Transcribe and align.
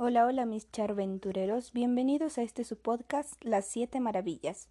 Hola, 0.00 0.26
hola 0.26 0.46
mis 0.46 0.70
charventureros, 0.70 1.72
bienvenidos 1.72 2.38
a 2.38 2.42
este 2.42 2.62
su 2.62 2.80
podcast 2.80 3.34
Las 3.44 3.66
Siete 3.66 3.98
Maravillas. 3.98 4.70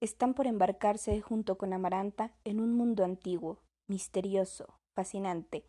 Están 0.00 0.32
por 0.32 0.46
embarcarse 0.46 1.20
junto 1.20 1.58
con 1.58 1.74
Amaranta 1.74 2.34
en 2.42 2.60
un 2.60 2.74
mundo 2.74 3.04
antiguo, 3.04 3.60
misterioso, 3.86 4.80
fascinante. 4.94 5.66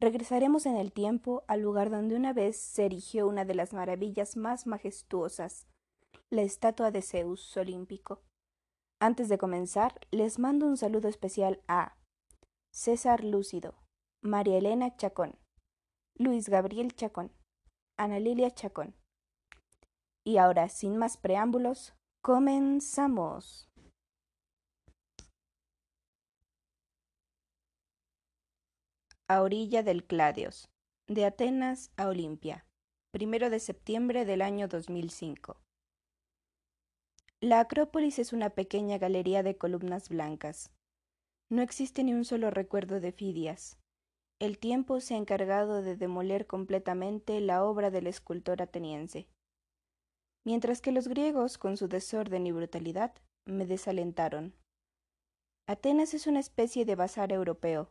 Regresaremos 0.00 0.64
en 0.64 0.78
el 0.78 0.94
tiempo 0.94 1.44
al 1.46 1.60
lugar 1.60 1.90
donde 1.90 2.16
una 2.16 2.32
vez 2.32 2.56
se 2.56 2.86
erigió 2.86 3.28
una 3.28 3.44
de 3.44 3.54
las 3.54 3.74
maravillas 3.74 4.38
más 4.38 4.66
majestuosas, 4.66 5.66
la 6.30 6.40
estatua 6.40 6.90
de 6.90 7.02
Zeus 7.02 7.54
olímpico. 7.58 8.22
Antes 8.98 9.28
de 9.28 9.36
comenzar, 9.36 10.00
les 10.10 10.38
mando 10.38 10.64
un 10.64 10.78
saludo 10.78 11.08
especial 11.08 11.62
a 11.68 11.98
César 12.72 13.24
Lúcido, 13.24 13.74
María 14.22 14.56
Elena 14.56 14.96
Chacón, 14.96 15.38
Luis 16.14 16.48
Gabriel 16.48 16.94
Chacón, 16.94 17.35
Ana 17.98 18.20
Lilia 18.20 18.50
Chacón. 18.50 18.94
Y 20.22 20.36
ahora, 20.36 20.68
sin 20.68 20.98
más 20.98 21.16
preámbulos, 21.16 21.94
comenzamos. 22.22 23.70
A 29.28 29.40
orilla 29.40 29.82
del 29.82 30.04
Cladios, 30.04 30.68
de 31.08 31.24
Atenas 31.24 31.90
a 31.96 32.08
Olimpia, 32.08 32.66
primero 33.12 33.48
de 33.48 33.60
septiembre 33.60 34.24
del 34.24 34.42
año 34.42 34.68
2005. 34.68 35.56
La 37.40 37.60
Acrópolis 37.60 38.18
es 38.18 38.32
una 38.32 38.50
pequeña 38.50 38.98
galería 38.98 39.42
de 39.42 39.56
columnas 39.56 40.10
blancas. 40.10 40.70
No 41.50 41.62
existe 41.62 42.04
ni 42.04 42.12
un 42.12 42.24
solo 42.24 42.50
recuerdo 42.50 43.00
de 43.00 43.12
Fidias, 43.12 43.78
el 44.38 44.58
tiempo 44.58 45.00
se 45.00 45.14
ha 45.14 45.16
encargado 45.16 45.80
de 45.82 45.96
demoler 45.96 46.46
completamente 46.46 47.40
la 47.40 47.64
obra 47.64 47.90
del 47.90 48.06
escultor 48.06 48.60
ateniense. 48.60 49.28
Mientras 50.44 50.80
que 50.80 50.92
los 50.92 51.08
griegos, 51.08 51.58
con 51.58 51.76
su 51.76 51.88
desorden 51.88 52.46
y 52.46 52.52
brutalidad, 52.52 53.14
me 53.46 53.66
desalentaron. 53.66 54.54
Atenas 55.66 56.14
es 56.14 56.26
una 56.26 56.40
especie 56.40 56.84
de 56.84 56.94
bazar 56.94 57.32
europeo, 57.32 57.90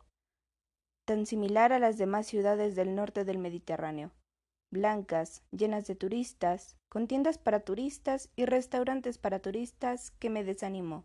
tan 1.05 1.25
similar 1.25 1.73
a 1.73 1.79
las 1.79 1.97
demás 1.97 2.27
ciudades 2.27 2.75
del 2.75 2.95
norte 2.95 3.25
del 3.25 3.39
Mediterráneo, 3.39 4.11
blancas, 4.71 5.43
llenas 5.51 5.87
de 5.87 5.95
turistas, 5.95 6.77
con 6.89 7.07
tiendas 7.07 7.37
para 7.37 7.59
turistas 7.59 8.29
y 8.35 8.45
restaurantes 8.45 9.17
para 9.17 9.39
turistas, 9.39 10.11
que 10.11 10.29
me 10.29 10.43
desanimó. 10.43 11.03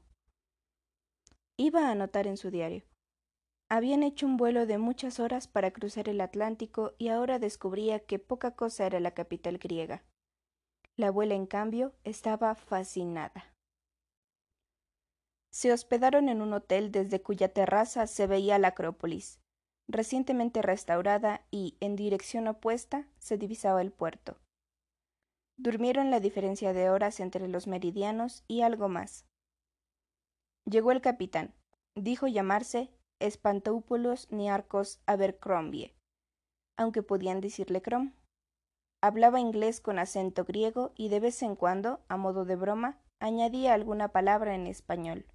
Iba 1.56 1.88
a 1.88 1.92
anotar 1.92 2.26
en 2.26 2.36
su 2.36 2.50
diario. 2.50 2.84
Habían 3.72 4.02
hecho 4.02 4.26
un 4.26 4.36
vuelo 4.36 4.66
de 4.66 4.78
muchas 4.78 5.20
horas 5.20 5.46
para 5.46 5.70
cruzar 5.70 6.08
el 6.08 6.20
Atlántico 6.20 6.94
y 6.98 7.06
ahora 7.06 7.38
descubría 7.38 8.00
que 8.00 8.18
poca 8.18 8.56
cosa 8.56 8.84
era 8.84 8.98
la 8.98 9.12
capital 9.12 9.58
griega. 9.58 10.02
La 10.96 11.06
abuela, 11.06 11.36
en 11.36 11.46
cambio, 11.46 11.94
estaba 12.02 12.56
fascinada. 12.56 13.54
Se 15.52 15.72
hospedaron 15.72 16.28
en 16.28 16.42
un 16.42 16.52
hotel 16.52 16.90
desde 16.90 17.22
cuya 17.22 17.52
terraza 17.52 18.08
se 18.08 18.26
veía 18.26 18.58
la 18.58 18.68
Acrópolis, 18.68 19.38
recientemente 19.86 20.62
restaurada 20.62 21.46
y, 21.52 21.76
en 21.78 21.94
dirección 21.94 22.48
opuesta, 22.48 23.06
se 23.20 23.38
divisaba 23.38 23.82
el 23.82 23.92
puerto. 23.92 24.36
Durmieron 25.56 26.10
la 26.10 26.18
diferencia 26.18 26.72
de 26.72 26.90
horas 26.90 27.20
entre 27.20 27.46
los 27.46 27.68
meridianos 27.68 28.42
y 28.48 28.62
algo 28.62 28.88
más. 28.88 29.26
Llegó 30.64 30.90
el 30.90 31.00
capitán. 31.00 31.54
Dijo 31.94 32.26
llamarse 32.26 32.90
Espantopoulos 33.20 34.26
ni 34.30 34.48
Arcos 34.48 35.00
Abercrombie, 35.06 35.94
aunque 36.76 37.02
podían 37.02 37.40
decirle 37.40 37.82
Crom. 37.82 38.14
Hablaba 39.02 39.40
inglés 39.40 39.80
con 39.80 39.98
acento 39.98 40.44
griego 40.44 40.92
y 40.96 41.08
de 41.08 41.20
vez 41.20 41.42
en 41.42 41.56
cuando, 41.56 42.00
a 42.08 42.16
modo 42.16 42.44
de 42.44 42.56
broma, 42.56 43.00
añadía 43.20 43.74
alguna 43.74 44.08
palabra 44.08 44.54
en 44.54 44.66
español. 44.66 45.26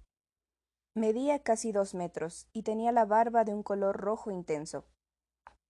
Medía 0.94 1.40
casi 1.40 1.72
dos 1.72 1.94
metros 1.94 2.48
y 2.52 2.62
tenía 2.62 2.90
la 2.92 3.04
barba 3.04 3.44
de 3.44 3.54
un 3.54 3.62
color 3.62 3.96
rojo 3.96 4.30
intenso. 4.30 4.84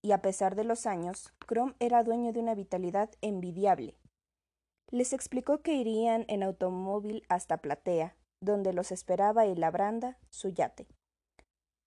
Y 0.03 0.13
a 0.13 0.23
pesar 0.23 0.55
de 0.55 0.65
los 0.65 0.87
años, 0.87 1.33
Crom 1.47 1.75
era 1.81 2.05
dueño 2.05 2.33
de 2.33 2.41
una 2.41 2.55
vitalidad 2.55 3.11
envidiable. 3.23 3.99
Les 4.91 5.13
explicó 5.13 5.63
que 5.63 5.75
irían 5.75 6.25
en 6.29 6.43
automóvil 6.43 7.25
hasta 7.29 7.57
Platea, 7.57 8.17
donde 8.41 8.73
los 8.73 8.93
esperaba 8.93 9.47
el 9.47 9.61
Labranda, 9.61 10.19
su 10.31 10.51
yate. 10.51 10.87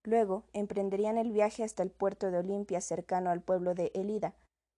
Luego 0.03 0.45
emprenderían 0.53 1.17
el 1.17 1.31
viaje 1.31 1.63
hasta 1.63 1.83
el 1.83 1.91
puerto 1.91 2.31
de 2.31 2.37
Olimpia 2.37 2.81
cercano 2.81 3.29
al 3.29 3.41
pueblo 3.41 3.73
de 3.73 3.91
Elida, 3.93 4.35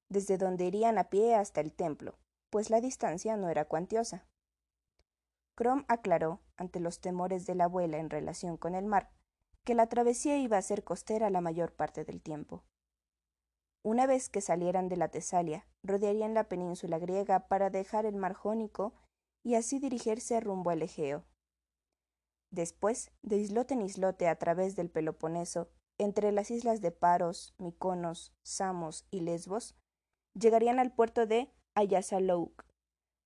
desde 0.09 0.37
donde 0.37 0.65
irían 0.65 0.97
a 0.97 1.09
pie 1.09 1.35
hasta 1.35 1.61
el 1.61 1.71
templo, 1.71 2.17
pues 2.49 2.69
la 2.69 2.81
distancia 2.81 3.37
no 3.37 3.49
era 3.49 3.65
cuantiosa. 3.65 4.25
Crom 5.55 5.85
aclaró, 5.87 6.39
ante 6.57 6.79
los 6.79 6.99
temores 6.99 7.45
de 7.45 7.55
la 7.55 7.65
abuela 7.65 7.97
en 7.97 8.09
relación 8.09 8.57
con 8.57 8.75
el 8.75 8.85
mar, 8.85 9.11
que 9.63 9.75
la 9.75 9.87
travesía 9.87 10.37
iba 10.37 10.57
a 10.57 10.61
ser 10.61 10.83
costera 10.83 11.29
la 11.29 11.41
mayor 11.41 11.71
parte 11.73 12.03
del 12.03 12.21
tiempo. 12.21 12.63
Una 13.83 14.05
vez 14.05 14.29
que 14.29 14.41
salieran 14.41 14.89
de 14.89 14.97
la 14.97 15.09
Tesalia, 15.09 15.65
rodearían 15.83 16.33
la 16.33 16.45
península 16.45 16.99
griega 16.99 17.47
para 17.47 17.69
dejar 17.69 18.05
el 18.05 18.15
mar 18.15 18.33
Jónico 18.33 18.93
y 19.43 19.55
así 19.55 19.79
dirigirse 19.79 20.39
rumbo 20.39 20.69
al 20.69 20.81
Egeo. 20.83 21.23
Después, 22.51 23.11
de 23.21 23.37
islote 23.37 23.73
en 23.73 23.81
islote 23.81 24.27
a 24.27 24.35
través 24.35 24.75
del 24.75 24.89
Peloponeso, 24.89 25.69
entre 25.97 26.31
las 26.31 26.51
islas 26.51 26.81
de 26.81 26.91
Paros, 26.91 27.53
Miconos, 27.57 28.33
Samos 28.43 29.05
y 29.09 29.21
Lesbos, 29.21 29.75
llegarían 30.33 30.79
al 30.79 30.93
puerto 30.93 31.25
de 31.25 31.53
Ayasalouk 31.75 32.65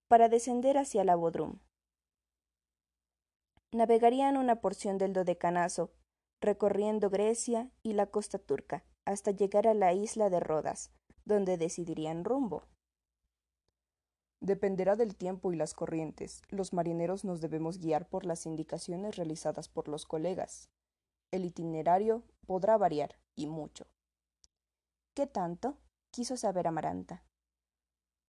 para 0.07 0.29
descender 0.29 0.77
hacia 0.77 1.03
la 1.03 1.15
Bodrum. 1.15 1.59
Navegarían 3.71 4.37
una 4.37 4.61
porción 4.61 4.97
del 4.97 5.13
Dodecanazo, 5.13 5.91
recorriendo 6.39 7.09
Grecia 7.09 7.71
y 7.81 7.93
la 7.93 8.05
costa 8.07 8.37
turca, 8.37 8.85
hasta 9.05 9.31
llegar 9.31 9.67
a 9.67 9.73
la 9.73 9.93
isla 9.93 10.29
de 10.29 10.39
Rodas, 10.39 10.91
donde 11.25 11.57
decidirían 11.57 12.23
rumbo. 12.23 12.67
Dependerá 14.45 14.95
del 14.95 15.15
tiempo 15.15 15.51
y 15.51 15.55
las 15.55 15.73
corrientes. 15.73 16.43
Los 16.49 16.71
marineros 16.71 17.25
nos 17.25 17.41
debemos 17.41 17.79
guiar 17.79 18.07
por 18.07 18.27
las 18.27 18.45
indicaciones 18.45 19.15
realizadas 19.15 19.69
por 19.69 19.87
los 19.87 20.05
colegas. 20.05 20.69
El 21.31 21.45
itinerario 21.45 22.21
podrá 22.45 22.77
variar, 22.77 23.17
y 23.35 23.47
mucho. 23.47 23.87
¿Qué 25.15 25.25
tanto? 25.25 25.79
quiso 26.11 26.37
saber 26.37 26.67
Amaranta. 26.67 27.23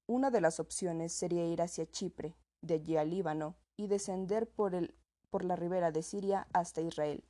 Una 0.07 0.31
de 0.31 0.41
las 0.41 0.59
opciones 0.59 1.13
sería 1.13 1.45
ir 1.45 1.61
hacia 1.61 1.85
Chipre, 1.91 2.35
de 2.63 2.75
allí 2.77 2.97
al 2.97 3.11
Líbano, 3.11 3.55
y 3.77 3.89
descender 3.89 4.49
por, 4.49 4.75
el, 4.75 4.95
por 5.29 5.45
la 5.45 5.55
ribera 5.55 5.93
de 5.93 6.03
Siria 6.03 6.49
hasta 6.55 6.81
Israel. 6.81 7.25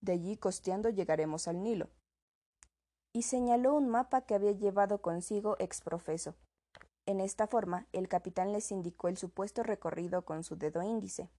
De 0.00 0.12
allí 0.12 0.38
costeando 0.38 0.88
llegaremos 0.88 1.48
al 1.48 1.62
Nilo. 1.62 1.90
Y 3.12 3.24
señaló 3.24 3.74
un 3.74 3.90
mapa 3.90 4.22
que 4.22 4.34
había 4.34 4.52
llevado 4.52 5.02
consigo 5.02 5.56
exprofeso, 5.58 6.34
en 7.06 7.20
esta 7.20 7.46
forma, 7.46 7.88
el 7.92 8.08
capitán 8.08 8.52
les 8.52 8.70
indicó 8.70 9.08
el 9.08 9.16
supuesto 9.16 9.62
recorrido 9.62 10.24
con 10.24 10.44
su 10.44 10.56
dedo 10.56 10.82
índice. 10.82 11.30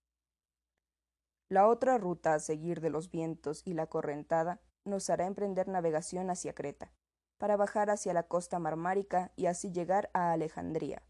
La 1.50 1.68
otra 1.68 1.98
ruta 1.98 2.34
a 2.34 2.40
seguir 2.40 2.82
de 2.82 2.90
los 2.90 3.10
vientos 3.10 3.62
y 3.66 3.74
la 3.74 3.88
correntada 3.88 4.60
nos 4.86 5.10
hará 5.10 5.26
emprender 5.26 5.68
navegación 5.68 6.30
hacia 6.30 6.54
Creta, 6.54 6.92
para 7.38 7.56
bajar 7.56 7.90
hacia 7.90 8.14
la 8.14 8.24
costa 8.24 8.60
marmárica 8.60 9.32
y 9.36 9.46
así 9.46 9.72
llegar 9.72 10.10
a 10.14 10.32
Alejandría. 10.32 11.04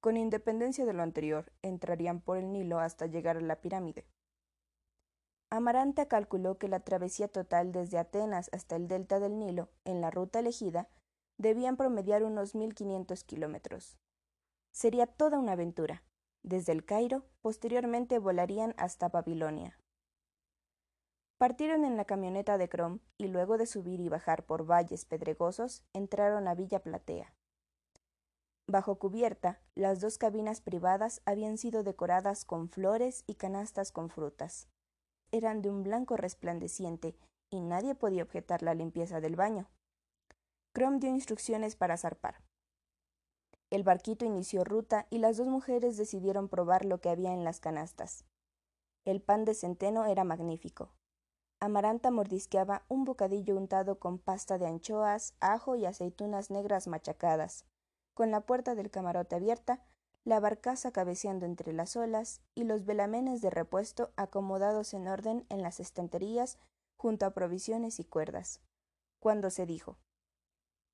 Con 0.00 0.16
independencia 0.16 0.84
de 0.84 0.94
lo 0.94 1.02
anterior, 1.02 1.52
entrarían 1.62 2.20
por 2.20 2.38
el 2.38 2.52
Nilo 2.52 2.80
hasta 2.80 3.06
llegar 3.06 3.36
a 3.36 3.40
la 3.40 3.60
pirámide. 3.60 4.06
Amaranta 5.50 6.08
calculó 6.08 6.58
que 6.58 6.66
la 6.66 6.80
travesía 6.80 7.28
total 7.28 7.72
desde 7.72 7.98
Atenas 7.98 8.48
hasta 8.52 8.74
el 8.74 8.88
delta 8.88 9.20
del 9.20 9.38
Nilo, 9.38 9.68
en 9.84 10.00
la 10.00 10.10
ruta 10.10 10.40
elegida, 10.40 10.88
debían 11.42 11.76
promediar 11.76 12.22
unos 12.22 12.54
1500 12.54 13.24
kilómetros. 13.24 13.98
Sería 14.70 15.06
toda 15.06 15.38
una 15.38 15.52
aventura. 15.52 16.04
Desde 16.42 16.72
el 16.72 16.84
Cairo, 16.84 17.24
posteriormente 17.40 18.18
volarían 18.18 18.74
hasta 18.78 19.08
Babilonia. 19.08 19.78
Partieron 21.38 21.84
en 21.84 21.96
la 21.96 22.04
camioneta 22.04 22.56
de 22.56 22.68
Crom 22.68 23.00
y 23.18 23.26
luego 23.26 23.58
de 23.58 23.66
subir 23.66 24.00
y 24.00 24.08
bajar 24.08 24.46
por 24.46 24.64
valles 24.64 25.04
pedregosos, 25.04 25.84
entraron 25.92 26.46
a 26.46 26.54
Villa 26.54 26.78
Platea. 26.80 27.34
Bajo 28.68 29.00
cubierta, 29.00 29.60
las 29.74 30.00
dos 30.00 30.18
cabinas 30.18 30.60
privadas 30.60 31.20
habían 31.24 31.58
sido 31.58 31.82
decoradas 31.82 32.44
con 32.44 32.68
flores 32.68 33.24
y 33.26 33.34
canastas 33.34 33.90
con 33.90 34.08
frutas. 34.08 34.68
Eran 35.32 35.62
de 35.62 35.70
un 35.70 35.82
blanco 35.82 36.16
resplandeciente 36.16 37.16
y 37.50 37.60
nadie 37.60 37.96
podía 37.96 38.22
objetar 38.22 38.62
la 38.62 38.74
limpieza 38.74 39.20
del 39.20 39.34
baño. 39.34 39.68
Crom 40.74 41.00
dio 41.00 41.10
instrucciones 41.10 41.76
para 41.76 41.98
zarpar. 41.98 42.40
El 43.68 43.82
barquito 43.82 44.24
inició 44.24 44.64
ruta 44.64 45.06
y 45.10 45.18
las 45.18 45.36
dos 45.36 45.46
mujeres 45.46 45.98
decidieron 45.98 46.48
probar 46.48 46.86
lo 46.86 46.98
que 46.98 47.10
había 47.10 47.34
en 47.34 47.44
las 47.44 47.60
canastas. 47.60 48.24
El 49.04 49.20
pan 49.20 49.44
de 49.44 49.52
centeno 49.52 50.06
era 50.06 50.24
magnífico. 50.24 50.94
Amaranta 51.60 52.10
mordisqueaba 52.10 52.86
un 52.88 53.04
bocadillo 53.04 53.54
untado 53.54 53.98
con 53.98 54.18
pasta 54.18 54.56
de 54.56 54.66
anchoas, 54.66 55.34
ajo 55.40 55.76
y 55.76 55.84
aceitunas 55.84 56.50
negras 56.50 56.88
machacadas, 56.88 57.66
con 58.14 58.30
la 58.30 58.40
puerta 58.40 58.74
del 58.74 58.90
camarote 58.90 59.36
abierta, 59.36 59.84
la 60.24 60.40
barcaza 60.40 60.90
cabeceando 60.90 61.44
entre 61.44 61.74
las 61.74 61.96
olas 61.96 62.40
y 62.54 62.64
los 62.64 62.86
velamenes 62.86 63.42
de 63.42 63.50
repuesto 63.50 64.10
acomodados 64.16 64.94
en 64.94 65.06
orden 65.06 65.44
en 65.50 65.62
las 65.62 65.80
estanterías 65.80 66.58
junto 66.96 67.26
a 67.26 67.34
provisiones 67.34 68.00
y 68.00 68.04
cuerdas, 68.04 68.60
cuando 69.18 69.50
se 69.50 69.66
dijo 69.66 69.98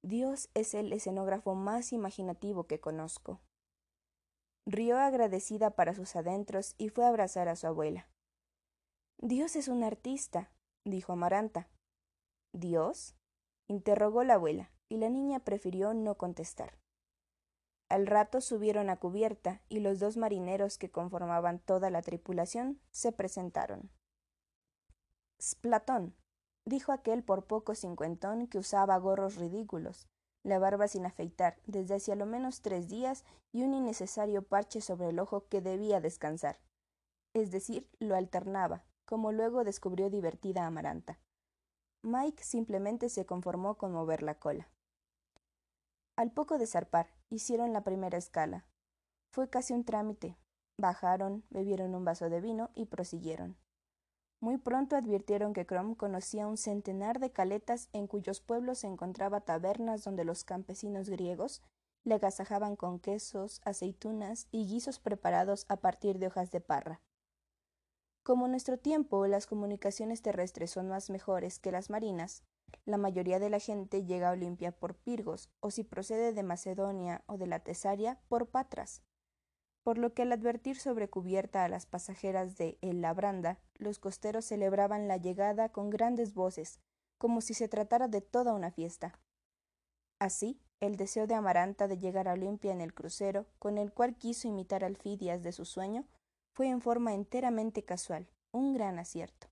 Dios 0.08 0.48
es 0.54 0.72
el 0.72 0.90
escenógrafo 0.94 1.54
más 1.54 1.92
imaginativo 1.92 2.66
que 2.66 2.80
conozco. 2.80 3.42
Rió 4.64 4.96
agradecida 4.96 5.72
para 5.72 5.92
sus 5.92 6.16
adentros 6.16 6.74
y 6.78 6.88
fue 6.88 7.04
a 7.04 7.08
abrazar 7.08 7.46
a 7.48 7.56
su 7.56 7.66
abuela. 7.66 8.08
Dios 9.18 9.54
es 9.54 9.68
un 9.68 9.84
artista, 9.84 10.50
dijo 10.86 11.12
Amaranta. 11.12 11.68
¿Dios? 12.54 13.16
interrogó 13.66 14.24
la 14.24 14.34
abuela, 14.34 14.72
y 14.88 14.96
la 14.96 15.10
niña 15.10 15.40
prefirió 15.40 15.92
no 15.92 16.16
contestar. 16.16 16.78
Al 17.90 18.06
rato 18.06 18.40
subieron 18.40 18.88
a 18.88 18.96
cubierta 18.96 19.60
y 19.68 19.80
los 19.80 19.98
dos 19.98 20.16
marineros 20.16 20.78
que 20.78 20.90
conformaban 20.90 21.58
toda 21.58 21.90
la 21.90 22.00
tripulación 22.00 22.80
se 22.92 23.12
presentaron. 23.12 23.90
Splatón, 25.38 26.16
dijo 26.68 26.92
aquel 26.92 27.22
por 27.22 27.46
poco 27.46 27.74
cincuentón 27.74 28.46
que 28.46 28.58
usaba 28.58 28.96
gorros 28.98 29.36
ridículos, 29.36 30.06
la 30.44 30.58
barba 30.58 30.86
sin 30.86 31.06
afeitar 31.06 31.56
desde 31.66 31.94
hacía 31.94 32.14
lo 32.14 32.26
menos 32.26 32.60
tres 32.60 32.88
días 32.88 33.24
y 33.52 33.62
un 33.62 33.74
innecesario 33.74 34.42
parche 34.42 34.80
sobre 34.80 35.08
el 35.08 35.18
ojo 35.18 35.48
que 35.48 35.60
debía 35.60 36.00
descansar. 36.00 36.60
Es 37.34 37.50
decir, 37.50 37.88
lo 37.98 38.14
alternaba, 38.16 38.84
como 39.04 39.32
luego 39.32 39.64
descubrió 39.64 40.10
divertida 40.10 40.66
Amaranta. 40.66 41.18
Mike 42.02 42.42
simplemente 42.44 43.08
se 43.08 43.26
conformó 43.26 43.76
con 43.76 43.92
mover 43.92 44.22
la 44.22 44.38
cola. 44.38 44.68
Al 46.16 46.30
poco 46.32 46.58
de 46.58 46.66
zarpar, 46.66 47.08
hicieron 47.30 47.72
la 47.72 47.82
primera 47.82 48.18
escala. 48.18 48.64
Fue 49.32 49.48
casi 49.48 49.72
un 49.72 49.84
trámite. 49.84 50.36
Bajaron, 50.78 51.44
bebieron 51.50 51.94
un 51.94 52.04
vaso 52.04 52.28
de 52.28 52.40
vino 52.40 52.70
y 52.74 52.86
prosiguieron. 52.86 53.56
Muy 54.40 54.56
pronto 54.56 54.94
advirtieron 54.94 55.52
que 55.52 55.66
Crom 55.66 55.96
conocía 55.96 56.46
un 56.46 56.56
centenar 56.56 57.18
de 57.18 57.32
caletas 57.32 57.88
en 57.92 58.06
cuyos 58.06 58.40
pueblos 58.40 58.78
se 58.78 58.86
encontraba 58.86 59.40
tabernas 59.40 60.04
donde 60.04 60.24
los 60.24 60.44
campesinos 60.44 61.08
griegos 61.08 61.62
le 62.04 62.14
agasajaban 62.14 62.76
con 62.76 63.00
quesos, 63.00 63.60
aceitunas 63.64 64.46
y 64.52 64.66
guisos 64.66 65.00
preparados 65.00 65.66
a 65.68 65.76
partir 65.76 66.18
de 66.18 66.28
hojas 66.28 66.52
de 66.52 66.60
parra. 66.60 67.00
Como 68.22 68.44
en 68.44 68.52
nuestro 68.52 68.78
tiempo 68.78 69.26
las 69.26 69.46
comunicaciones 69.46 70.22
terrestres 70.22 70.70
son 70.70 70.88
más 70.88 71.10
mejores 71.10 71.58
que 71.58 71.72
las 71.72 71.90
marinas, 71.90 72.44
la 72.84 72.98
mayoría 72.98 73.38
de 73.38 73.50
la 73.50 73.58
gente 73.58 74.04
llega 74.04 74.28
a 74.28 74.32
Olimpia 74.32 74.70
por 74.70 74.94
Pirgos, 74.94 75.50
o 75.60 75.70
si 75.70 75.82
procede 75.82 76.32
de 76.32 76.42
Macedonia 76.42 77.22
o 77.26 77.38
de 77.38 77.46
la 77.46 77.60
Tesaria, 77.60 78.20
por 78.28 78.48
Patras. 78.48 79.02
Por 79.88 79.96
lo 79.96 80.12
que 80.12 80.20
al 80.20 80.32
advertir 80.32 80.76
sobre 80.76 81.08
cubierta 81.08 81.64
a 81.64 81.68
las 81.70 81.86
pasajeras 81.86 82.58
de 82.58 82.76
El 82.82 83.00
Labranda, 83.00 83.58
los 83.78 83.98
costeros 83.98 84.44
celebraban 84.44 85.08
la 85.08 85.16
llegada 85.16 85.70
con 85.70 85.88
grandes 85.88 86.34
voces, 86.34 86.78
como 87.16 87.40
si 87.40 87.54
se 87.54 87.68
tratara 87.68 88.06
de 88.06 88.20
toda 88.20 88.52
una 88.52 88.70
fiesta. 88.70 89.18
Así, 90.18 90.60
el 90.80 90.96
deseo 90.96 91.26
de 91.26 91.36
Amaranta 91.36 91.88
de 91.88 91.96
llegar 91.96 92.28
a 92.28 92.34
Olimpia 92.34 92.70
en 92.70 92.82
el 92.82 92.92
crucero, 92.92 93.46
con 93.58 93.78
el 93.78 93.90
cual 93.90 94.14
quiso 94.14 94.46
imitar 94.46 94.84
al 94.84 94.98
Fidias 94.98 95.42
de 95.42 95.52
su 95.52 95.64
sueño, 95.64 96.04
fue 96.54 96.68
en 96.68 96.82
forma 96.82 97.14
enteramente 97.14 97.82
casual, 97.82 98.28
un 98.52 98.74
gran 98.74 98.98
acierto. 98.98 99.46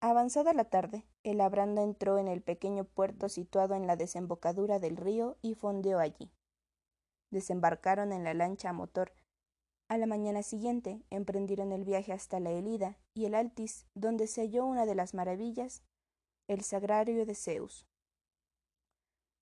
Avanzada 0.00 0.52
la 0.52 0.66
tarde, 0.66 1.04
el 1.24 1.40
Abranda 1.40 1.82
entró 1.82 2.18
en 2.18 2.28
el 2.28 2.40
pequeño 2.40 2.84
puerto 2.84 3.28
situado 3.28 3.74
en 3.74 3.88
la 3.88 3.96
desembocadura 3.96 4.78
del 4.78 4.96
río 4.96 5.38
y 5.42 5.54
fondeó 5.54 5.98
allí. 5.98 6.30
Desembarcaron 7.30 8.12
en 8.12 8.24
la 8.24 8.34
lancha 8.34 8.70
a 8.70 8.72
motor. 8.72 9.12
A 9.88 9.98
la 9.98 10.06
mañana 10.06 10.42
siguiente 10.42 11.02
emprendieron 11.10 11.72
el 11.72 11.84
viaje 11.84 12.12
hasta 12.12 12.40
la 12.40 12.50
Elida 12.50 12.98
y 13.14 13.26
el 13.26 13.34
Altis, 13.34 13.86
donde 13.94 14.26
se 14.26 14.42
halló 14.42 14.66
una 14.66 14.86
de 14.86 14.94
las 14.94 15.14
maravillas, 15.14 15.82
el 16.48 16.62
sagrario 16.62 17.24
de 17.26 17.34
Zeus. 17.34 17.86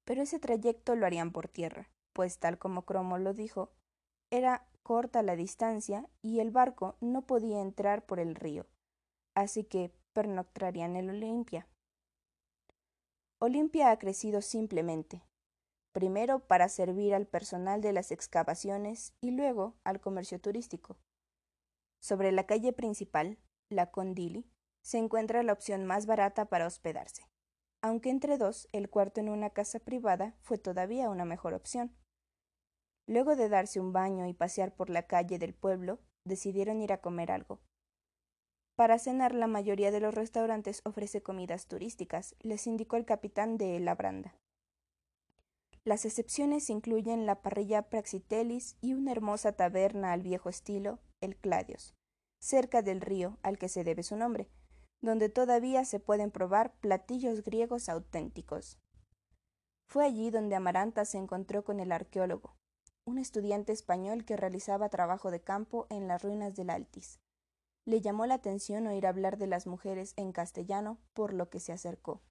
Pero 0.05 0.23
ese 0.23 0.39
trayecto 0.39 0.97
lo 0.97 1.07
harían 1.07 1.33
por 1.33 1.49
tierra, 1.49 1.91
pues 2.13 2.39
tal 2.39 2.59
como 2.59 2.83
Cromo 2.83 3.19
lo 3.19 3.33
dijo, 3.33 3.73
era 4.31 4.67
corta 4.83 5.23
la 5.23 5.37
distancia 5.37 6.09
y 6.21 6.41
el 6.41 6.51
barco 6.51 6.97
no 7.01 7.23
podía 7.23 7.61
entrar 7.61 8.05
por 8.05 8.21
el 8.21 8.35
río, 8.35 8.67
así 9.35 9.65
que 9.65 9.93
pernoctarían 10.13 10.97
en 10.97 11.11
Olimpia. 11.11 11.67
Olimpia 13.41 13.91
ha 13.91 13.99
crecido 13.99 14.43
simplemente, 14.43 15.23
primero 15.95 16.41
para 16.41 16.69
servir 16.69 17.15
al 17.15 17.27
personal 17.27 17.81
de 17.81 17.95
las 17.95 18.11
excavaciones 18.11 19.15
y 19.23 19.31
luego 19.31 19.77
al 19.83 20.01
comercio 20.01 20.39
turístico. 20.39 20.99
Sobre 22.03 22.33
la 22.33 22.45
calle 22.45 22.75
principal, 22.75 23.39
la 23.71 23.91
Condili, 23.91 24.47
se 24.83 24.99
encuentra 24.99 25.43
la 25.43 25.55
opción 25.55 25.87
más 25.87 26.05
barata 26.05 26.45
para 26.45 26.67
hospedarse, 26.67 27.27
aunque 27.81 28.11
entre 28.11 28.37
dos 28.37 28.69
el 28.73 28.91
cuarto 28.91 29.21
en 29.21 29.31
una 29.31 29.49
casa 29.49 29.79
privada 29.79 30.37
fue 30.43 30.59
todavía 30.59 31.09
una 31.09 31.25
mejor 31.25 31.55
opción. 31.55 31.97
Luego 33.07 33.37
de 33.37 33.49
darse 33.49 33.81
un 33.81 33.95
baño 33.95 34.27
y 34.27 34.35
pasear 34.35 34.75
por 34.75 34.91
la 34.91 35.07
calle 35.07 35.39
del 35.39 35.55
pueblo, 35.55 36.01
decidieron 36.27 36.83
ir 36.83 36.93
a 36.93 37.01
comer 37.01 37.31
algo, 37.31 37.61
para 38.77 38.99
cenar 38.99 39.37
la 39.37 39.47
mayoría 39.47 39.93
de 39.93 40.01
los 40.01 40.13
restaurantes 40.13 40.83
ofrece 40.85 41.23
comidas 41.23 41.69
turísticas, 41.69 42.35
les 42.41 42.67
indicó 42.67 42.97
el 42.97 43.05
capitán 43.05 43.57
de 43.57 43.79
La 43.79 43.95
Branda. 43.95 44.35
Las 45.85 46.07
excepciones 46.07 46.71
incluyen 46.71 47.27
la 47.27 47.43
parrilla 47.43 47.83
Praxitelis 47.91 48.77
y 48.81 48.95
una 48.95 49.13
hermosa 49.13 49.53
taberna 49.53 50.13
al 50.13 50.23
viejo 50.23 50.49
estilo, 50.49 50.99
el 51.21 51.37
Cladios, 51.37 51.95
cerca 52.41 52.81
del 52.81 53.03
río 53.03 53.39
al 53.43 53.59
que 53.59 53.69
se 53.69 53.85
debe 53.85 54.03
su 54.03 54.17
nombre, 54.17 54.49
donde 55.03 55.29
todavía 55.29 55.85
se 55.85 56.01
pueden 56.01 56.31
probar 56.31 56.75
platillos 56.81 57.45
griegos 57.45 57.91
auténticos. 57.91 58.79
Fue 59.87 60.07
allí 60.07 60.31
donde 60.31 60.55
Amaranta 60.57 61.05
se 61.05 61.19
encontró 61.19 61.65
con 61.65 61.81
el 61.81 61.93
arqueólogo, 61.93 62.57
un 63.05 63.19
estudiante 63.19 63.73
español 63.73 64.25
que 64.25 64.39
realizaba 64.39 64.89
trabajo 64.89 65.31
de 65.31 65.43
campo 65.43 65.87
en 65.91 66.09
las 66.09 66.23
ruinas 66.23 66.55
del 66.55 66.71
Altis. 66.71 67.21
Le 67.85 68.01
llamó 68.01 68.25
la 68.25 68.37
atención 68.37 68.87
oír 68.87 69.07
hablar 69.07 69.37
de 69.37 69.49
las 69.49 69.67
mujeres 69.67 70.15
en 70.17 70.33
castellano, 70.33 70.99
por 71.13 71.35
lo 71.35 71.51
que 71.51 71.61
se 71.61 71.73
acercó. 71.73 72.23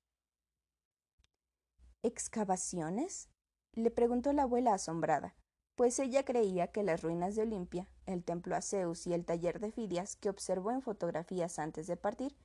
¿Excavaciones? 2.02 3.30
Le 3.74 3.92
preguntó 3.92 4.34
la 4.34 4.44
abuela 4.44 4.74
asombrada, 4.74 5.36
pues 5.76 6.00
ella 6.00 6.24
creía 6.24 6.68
que 6.68 6.84
las 6.84 7.02
ruinas 7.02 7.36
de 7.36 7.44
Olimpia, 7.44 7.88
el 8.06 8.24
templo 8.24 8.56
a 8.56 8.62
Zeus 8.62 9.08
y 9.08 9.14
el 9.14 9.26
taller 9.26 9.60
de 9.60 9.72
Fidias 9.72 10.16
que 10.16 10.30
observó 10.30 10.72
en 10.72 10.82
fotografías 10.82 11.60
antes 11.60 11.88
de 11.88 11.98
partir, 11.98 12.36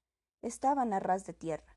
estaban 0.42 0.92
a 0.92 1.00
ras 1.00 1.26
de 1.26 1.34
tierra. 1.34 1.76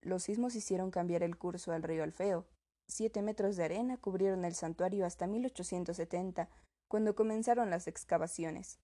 Los 0.00 0.24
sismos 0.24 0.54
hicieron 0.54 0.90
cambiar 0.90 1.22
el 1.22 1.36
curso 1.36 1.72
al 1.72 1.82
río 1.82 2.04
Alfeo. 2.04 2.46
Siete 2.86 3.20
metros 3.22 3.56
de 3.56 3.64
arena 3.64 3.96
cubrieron 3.98 4.44
el 4.44 4.54
santuario 4.54 5.04
hasta 5.04 5.26
1870, 5.26 6.48
cuando 6.88 7.14
comenzaron 7.14 7.68
las 7.68 7.86
excavaciones 7.86 8.78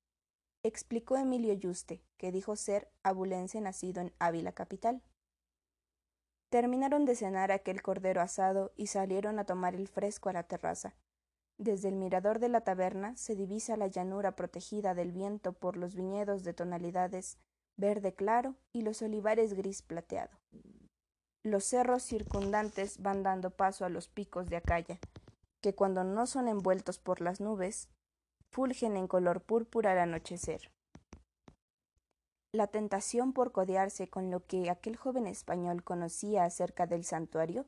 explicó 0.65 1.19
Emilio 1.19 1.53
Yuste, 1.53 2.03
que 2.17 2.33
dijo 2.33 2.57
ser 2.57 2.91
abulense 3.03 3.61
nacido 3.61 4.01
en 4.01 4.13
Ávila 4.19 4.53
capital. 4.53 5.03
Terminaron 6.55 7.05
de 7.05 7.17
cenar 7.17 7.51
aquel 7.51 7.83
cordero 7.83 8.21
asado 8.21 8.73
y 8.77 8.87
salieron 8.87 9.41
a 9.41 9.45
tomar 9.45 9.75
el 9.75 9.89
fresco 9.89 10.29
a 10.29 10.33
la 10.33 10.45
terraza. 10.45 10.95
Desde 11.59 11.89
el 11.89 11.97
mirador 11.97 12.39
de 12.39 12.49
la 12.49 12.61
taberna 12.61 13.17
se 13.17 13.35
divisa 13.35 13.77
la 13.77 13.89
llanura 13.89 14.37
protegida 14.37 14.95
del 14.95 15.11
viento 15.11 15.53
por 15.53 15.77
los 15.77 15.97
viñedos 15.97 16.45
de 16.45 16.55
tonalidades 16.55 17.39
verde 17.77 18.15
claro 18.15 18.55
y 18.73 18.83
los 18.83 19.03
olivares 19.03 19.55
gris 19.55 19.83
plateado. 19.83 20.39
Los 21.43 21.65
cerros 21.65 22.05
circundantes 22.05 23.03
van 23.03 23.25
dando 23.25 23.51
paso 23.51 23.85
a 23.85 23.89
los 23.89 24.07
picos 24.07 24.49
de 24.49 24.55
Acaya, 24.55 25.01
que 25.61 25.75
cuando 25.75 26.05
no 26.05 26.25
son 26.29 26.47
envueltos 26.47 27.01
por 27.01 27.21
las 27.21 27.41
nubes, 27.41 27.89
fulgen 28.53 28.97
en 28.97 29.09
color 29.09 29.41
púrpura 29.41 29.91
al 29.91 29.99
anochecer. 29.99 30.71
La 32.55 32.69
tentación 32.69 33.33
por 33.33 33.51
codearse 33.51 34.09
con 34.09 34.31
lo 34.31 34.47
que 34.47 34.71
aquel 34.71 34.95
joven 34.95 35.27
español 35.27 35.83
conocía 35.83 36.45
acerca 36.45 36.87
del 36.87 37.03
santuario 37.03 37.67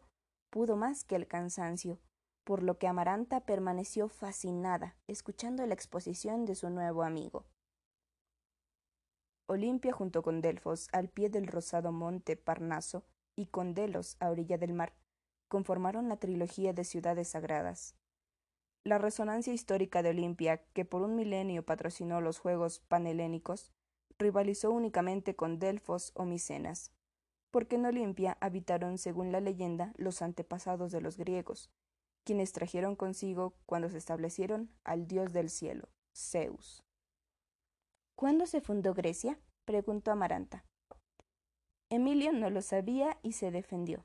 pudo 0.49 0.77
más 0.77 1.03
que 1.03 1.17
el 1.17 1.27
cansancio, 1.27 1.99
por 2.45 2.63
lo 2.63 2.79
que 2.79 2.87
Amaranta 2.87 3.41
permaneció 3.41 4.09
fascinada, 4.09 4.95
escuchando 5.09 5.67
la 5.67 5.75
exposición 5.75 6.45
de 6.45 6.55
su 6.55 6.71
nuevo 6.71 7.03
amigo. 7.03 7.47
Olimpia 9.49 9.93
junto 9.93 10.23
con 10.23 10.41
Delfos, 10.41 10.87
al 10.93 11.09
pie 11.09 11.31
del 11.31 11.49
rosado 11.49 11.91
monte 11.91 12.37
Parnaso, 12.37 13.03
y 13.35 13.47
con 13.47 13.75
Delos, 13.75 14.17
a 14.21 14.31
orilla 14.31 14.57
del 14.57 14.73
mar, 14.73 14.93
conformaron 15.49 16.09
la 16.09 16.19
trilogía 16.19 16.73
de 16.73 16.85
ciudades 16.85 17.31
sagradas. 17.31 17.97
La 18.85 18.99
resonancia 18.99 19.53
histórica 19.53 20.05
de 20.05 20.11
Olimpia, 20.11 20.59
que 20.75 20.85
por 20.85 21.03
un 21.03 21.17
milenio 21.17 21.67
patrocinó 21.67 22.21
los 22.21 22.39
Juegos 22.39 22.79
Panhelénicos, 22.79 23.73
rivalizó 24.19 24.71
únicamente 24.71 25.37
con 25.37 25.59
Delfos 25.59 26.13
o 26.15 26.25
Micenas, 26.25 26.93
porque 27.51 27.77
en 27.77 27.87
Olimpia 27.87 28.37
habitaron, 28.41 28.99
según 28.99 29.33
la 29.33 29.41
leyenda, 29.41 29.93
los 29.97 30.23
antepasados 30.23 30.93
de 30.93 31.01
los 31.01 31.17
griegos, 31.17 31.71
quienes 32.25 32.53
trajeron 32.53 32.97
consigo 32.97 33.55
cuando 33.67 33.89
se 33.89 33.99
establecieron 33.99 34.71
al 34.85 35.07
dios 35.07 35.33
del 35.33 35.49
cielo, 35.49 35.89
Zeus. 36.15 36.83
¿Cuándo 38.15 38.47
se 38.47 38.61
fundó 38.61 38.95
Grecia? 38.95 39.39
preguntó 39.65 40.11
Amaranta. 40.11 40.65
Emilio 41.89 42.33
no 42.33 42.51
lo 42.51 42.63
sabía 42.63 43.19
y 43.23 43.33
se 43.33 43.51
defendió. 43.51 44.05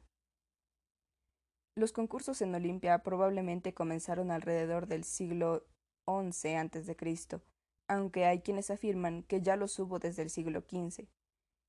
Los 1.75 1.93
concursos 1.93 2.41
en 2.41 2.53
Olimpia 2.53 2.99
probablemente 2.99 3.73
comenzaron 3.73 4.29
alrededor 4.29 4.87
del 4.87 5.03
siglo 5.03 5.65
XI 6.05 6.55
a.C., 6.55 7.41
aunque 7.91 8.25
hay 8.25 8.39
quienes 8.39 8.71
afirman 8.71 9.23
que 9.23 9.41
ya 9.41 9.57
los 9.57 9.77
hubo 9.77 9.99
desde 9.99 10.21
el 10.21 10.29
siglo 10.29 10.61
XV. 10.61 11.09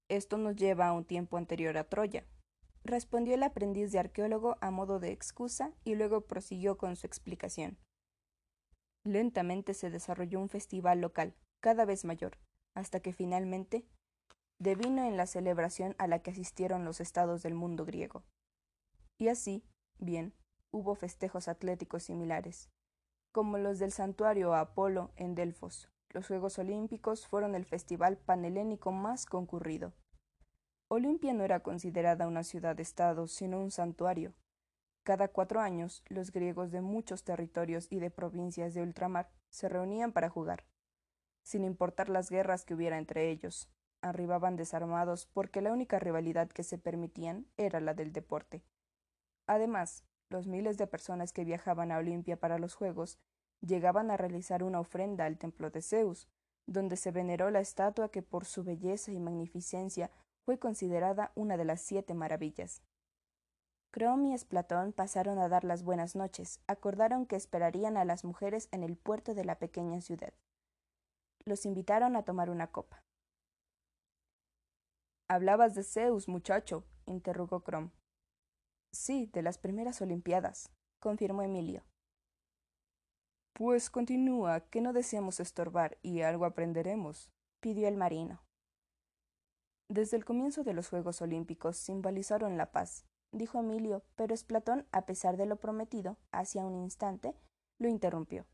Esto 0.09 0.39
nos 0.39 0.55
lleva 0.55 0.87
a 0.87 0.93
un 0.93 1.05
tiempo 1.05 1.37
anterior 1.37 1.77
a 1.77 1.89
Troya, 1.89 2.25
respondió 2.85 3.35
el 3.35 3.43
aprendiz 3.43 3.91
de 3.91 3.99
arqueólogo 3.99 4.57
a 4.61 4.71
modo 4.71 5.01
de 5.01 5.11
excusa 5.11 5.75
y 5.83 5.97
luego 5.97 6.21
prosiguió 6.29 6.79
con 6.79 6.95
su 6.95 7.09
explicación. 7.09 7.77
Lentamente 9.05 9.75
se 9.75 9.91
desarrolló 9.91 10.39
un 10.39 10.49
festival 10.49 11.01
local, 11.01 11.35
cada 11.61 11.85
vez 11.85 12.05
mayor, 12.05 12.39
hasta 12.77 13.01
que 13.01 13.13
finalmente 13.13 13.85
devino 14.61 15.05
en 15.05 15.17
la 15.17 15.27
celebración 15.27 15.97
a 15.99 16.07
la 16.07 16.21
que 16.21 16.31
asistieron 16.31 16.85
los 16.85 17.01
estados 17.01 17.43
del 17.43 17.55
mundo 17.55 17.85
griego. 17.85 18.23
Y 19.19 19.27
así, 19.27 19.65
bien, 19.99 20.35
hubo 20.71 20.95
festejos 20.95 21.49
atléticos 21.49 22.05
similares, 22.05 22.71
como 23.33 23.59
los 23.59 23.81
del 23.81 23.91
santuario 23.91 24.55
a 24.55 24.61
Apolo 24.61 25.11
en 25.17 25.35
Delfos. 25.35 25.89
Los 26.13 26.27
Juegos 26.27 26.59
Olímpicos 26.59 27.27
fueron 27.27 27.55
el 27.55 27.65
festival 27.65 28.19
panhelénico 28.19 28.93
más 28.93 29.25
concurrido. 29.25 29.95
Olimpia 30.89 31.33
no 31.33 31.43
era 31.43 31.61
considerada 31.61 32.27
una 32.27 32.45
ciudad-estado, 32.45 33.29
sino 33.29 33.59
un 33.59 33.71
santuario. 33.71 34.35
Cada 35.05 35.29
cuatro 35.29 35.63
años, 35.63 36.05
los 36.09 36.31
griegos 36.31 36.71
de 36.71 36.83
muchos 36.83 37.25
territorios 37.25 37.87
y 37.89 37.99
de 37.99 38.11
provincias 38.11 38.75
de 38.75 38.83
ultramar 38.83 39.31
se 39.49 39.71
reunían 39.71 40.13
para 40.13 40.29
jugar. 40.29 40.67
Sin 41.43 41.65
importar 41.65 42.11
las 42.11 42.29
guerras 42.29 42.67
que 42.67 42.75
hubiera 42.75 42.99
entre 42.99 43.31
ellos, 43.31 43.71
arribaban 44.03 44.57
desarmados 44.57 45.25
porque 45.25 45.63
la 45.63 45.73
única 45.73 45.99
rivalidad 45.99 46.51
que 46.51 46.63
se 46.63 46.77
permitían 46.77 47.47
era 47.57 47.81
la 47.81 47.95
del 47.95 48.13
deporte. 48.13 48.63
Además, 49.47 50.05
los 50.29 50.47
miles 50.47 50.77
de 50.77 50.87
personas 50.87 51.33
que 51.33 51.45
viajaban 51.45 51.91
a 51.91 51.97
Olimpia 51.97 52.39
para 52.39 52.59
los 52.59 52.75
Juegos 52.75 53.19
llegaban 53.63 54.11
a 54.11 54.17
realizar 54.17 54.63
una 54.63 54.81
ofrenda 54.81 55.25
al 55.25 55.39
templo 55.39 55.71
de 55.71 55.83
Zeus, 55.83 56.29
donde 56.67 56.97
se 56.97 57.11
veneró 57.11 57.51
la 57.51 57.61
estatua 57.61 58.11
que 58.11 58.23
por 58.23 58.45
su 58.45 58.65
belleza 58.65 59.13
y 59.13 59.19
magnificencia 59.19 60.11
fue 60.45 60.59
considerada 60.59 61.33
una 61.35 61.57
de 61.57 61.65
las 61.65 61.81
siete 61.81 62.15
maravillas. 62.15 62.83
Crom 63.93 64.25
y 64.27 64.35
Esplatón 64.35 64.93
pasaron 64.93 65.39
a 65.39 65.49
dar 65.49 65.65
las 65.65 65.83
buenas 65.83 66.17
noches, 66.17 66.61
acordaron 66.67 67.27
que 67.27 67.37
esperarían 67.37 67.97
a 67.97 68.05
las 68.05 68.25
mujeres 68.25 68.69
en 68.73 68.83
el 68.83 68.97
puerto 68.97 69.35
de 69.35 69.45
la 69.45 69.59
pequeña 69.59 70.01
ciudad. 70.01 70.33
Los 71.45 71.67
invitaron 71.67 72.17
a 72.17 72.25
tomar 72.25 72.49
una 72.49 72.69
copa. 72.69 73.05
Hablabas 75.29 75.75
de 75.75 75.83
Zeus, 75.83 76.29
muchacho, 76.29 76.85
interrogó 77.05 77.65
Crom. 77.65 77.91
Sí, 78.93 79.31
de 79.33 79.43
las 79.43 79.59
primeras 79.59 80.01
Olimpiadas, 80.01 80.71
confirmó 80.99 81.43
Emilio. 81.43 81.85
Pues 83.55 83.91
continúa, 83.91 84.61
que 84.61 84.81
no 84.81 84.95
deseamos 84.95 85.39
estorbar 85.39 85.99
y 86.03 86.23
algo 86.23 86.47
aprenderemos, 86.47 87.31
pidió 87.61 87.87
el 87.87 87.97
marino. 87.97 88.43
Desde 89.89 90.17
el 90.17 90.25
comienzo 90.25 90.65
de 90.65 90.73
los 90.73 90.89
Juegos 90.89 91.21
Olímpicos 91.21 91.77
simbolizaron 91.77 92.57
la 92.57 92.73
paz, 92.73 93.05
dijo 93.31 93.61
Emilio, 93.61 94.05
pero 94.17 94.33
Esplatón, 94.33 94.87
a 94.91 95.05
pesar 95.05 95.37
de 95.37 95.45
lo 95.45 95.57
prometido, 95.57 96.17
hacia 96.31 96.65
un 96.65 96.77
instante, 96.77 97.37
lo 97.79 97.89
interrumpió. 97.89 98.47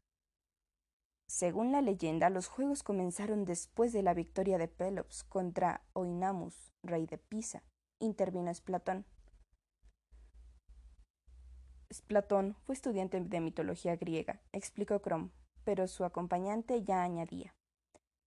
Según 1.28 1.70
la 1.70 1.80
leyenda, 1.80 2.28
los 2.28 2.48
Juegos 2.48 2.82
comenzaron 2.82 3.44
después 3.44 3.92
de 3.92 4.02
la 4.02 4.14
victoria 4.14 4.58
de 4.58 4.66
Pelops 4.66 5.22
contra 5.24 5.82
Oinamus, 5.92 6.72
rey 6.82 7.06
de 7.06 7.18
Pisa, 7.18 7.62
intervino 8.00 8.50
Esplatón. 8.50 9.04
Esplatón 11.90 12.54
fue 12.66 12.74
estudiante 12.74 13.18
de 13.18 13.40
mitología 13.40 13.96
griega, 13.96 14.40
explicó 14.52 15.00
Crom, 15.00 15.30
pero 15.64 15.88
su 15.88 16.04
acompañante 16.04 16.82
ya 16.82 17.02
añadía. 17.02 17.54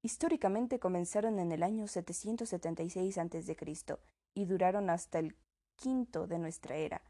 Históricamente 0.03 0.80
comenzaron 0.80 1.38
en 1.38 1.51
el 1.51 1.62
año 1.62 1.88
776 1.88 3.18
a.C. 3.20 4.00
y 4.34 4.46
duraron 4.46 4.89
hasta 4.89 5.20
el 5.20 5.36
quinto 5.75 6.25
de 6.25 6.39
nuestra 6.39 6.75
era, 6.75 7.03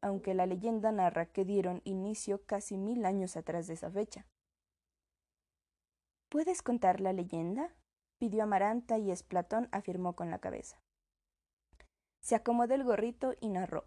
aunque 0.00 0.34
la 0.34 0.46
leyenda 0.46 0.92
narra 0.92 1.26
que 1.26 1.44
dieron 1.44 1.82
inicio 1.84 2.44
casi 2.46 2.76
mil 2.76 3.04
años 3.04 3.36
atrás 3.36 3.66
de 3.66 3.74
esa 3.74 3.90
fecha. 3.90 4.26
¿Puedes 6.28 6.62
contar 6.62 7.00
la 7.00 7.12
leyenda? 7.12 7.74
pidió 8.18 8.44
Amaranta 8.44 8.98
y 8.98 9.10
Esplatón 9.10 9.68
afirmó 9.72 10.14
con 10.14 10.30
la 10.30 10.38
cabeza. 10.38 10.80
Se 12.20 12.34
acomodó 12.34 12.74
el 12.74 12.84
gorrito 12.84 13.34
y 13.40 13.48
narró. 13.48 13.84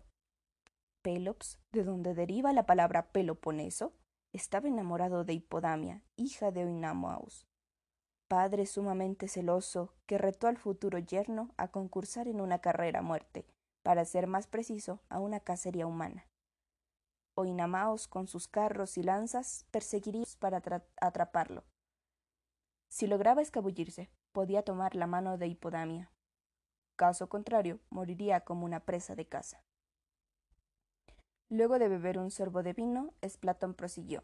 Pelops, 1.01 1.60
de 1.72 1.84
donde 1.84 2.13
deriva 2.13 2.51
la 2.51 2.65
palabra 2.65 3.12
Peloponeso, 3.12 3.94
estaba 4.34 4.68
enamorado 4.68 5.24
de 5.24 5.34
Hipodamia, 5.34 6.03
hija 6.18 6.51
de 6.51 6.65
Oinamoaus, 6.65 7.48
padre 8.27 8.65
sumamente 8.65 9.27
celoso 9.27 9.94
que 10.06 10.18
retó 10.18 10.48
al 10.48 10.58
futuro 10.58 11.00
yerno 11.00 11.53
a 11.58 11.70
concursar 11.70 12.27
en 12.27 12.41
una 12.41 12.60
carrera 12.60 13.00
a 13.00 13.03
muerte, 13.03 13.46
para 13.82 14.03
ser 14.06 14.27
más 14.27 14.48
preciso, 14.48 15.00
a 15.10 15.20
una 15.20 15.39
cacería 15.39 15.88
humana. 15.88 16.27
Oinamaos 17.36 18.08
con 18.08 18.27
sus 18.27 18.50
carros 18.50 18.98
y 18.98 19.03
lanzas 19.03 19.65
perseguiría 19.72 20.25
para 20.39 20.62
atraparlo. 21.00 21.63
Si 22.89 23.08
lograba 23.08 23.41
escabullirse, 23.41 24.10
podía 24.34 24.63
tomar 24.63 24.96
la 24.96 25.08
mano 25.08 25.38
de 25.38 25.48
Hipodamia. 25.48 26.12
Caso 26.98 27.29
contrario, 27.29 27.79
moriría 27.89 28.41
como 28.41 28.65
una 28.65 28.82
presa 28.82 29.15
de 29.15 29.25
caza. 29.25 29.63
Luego 31.50 31.79
de 31.79 31.88
beber 31.88 32.20
un 32.20 32.29
sorbo 32.29 32.62
de 32.62 32.74
vino, 32.74 33.13
Esplatón 33.22 33.74
prosiguió. 33.74 34.24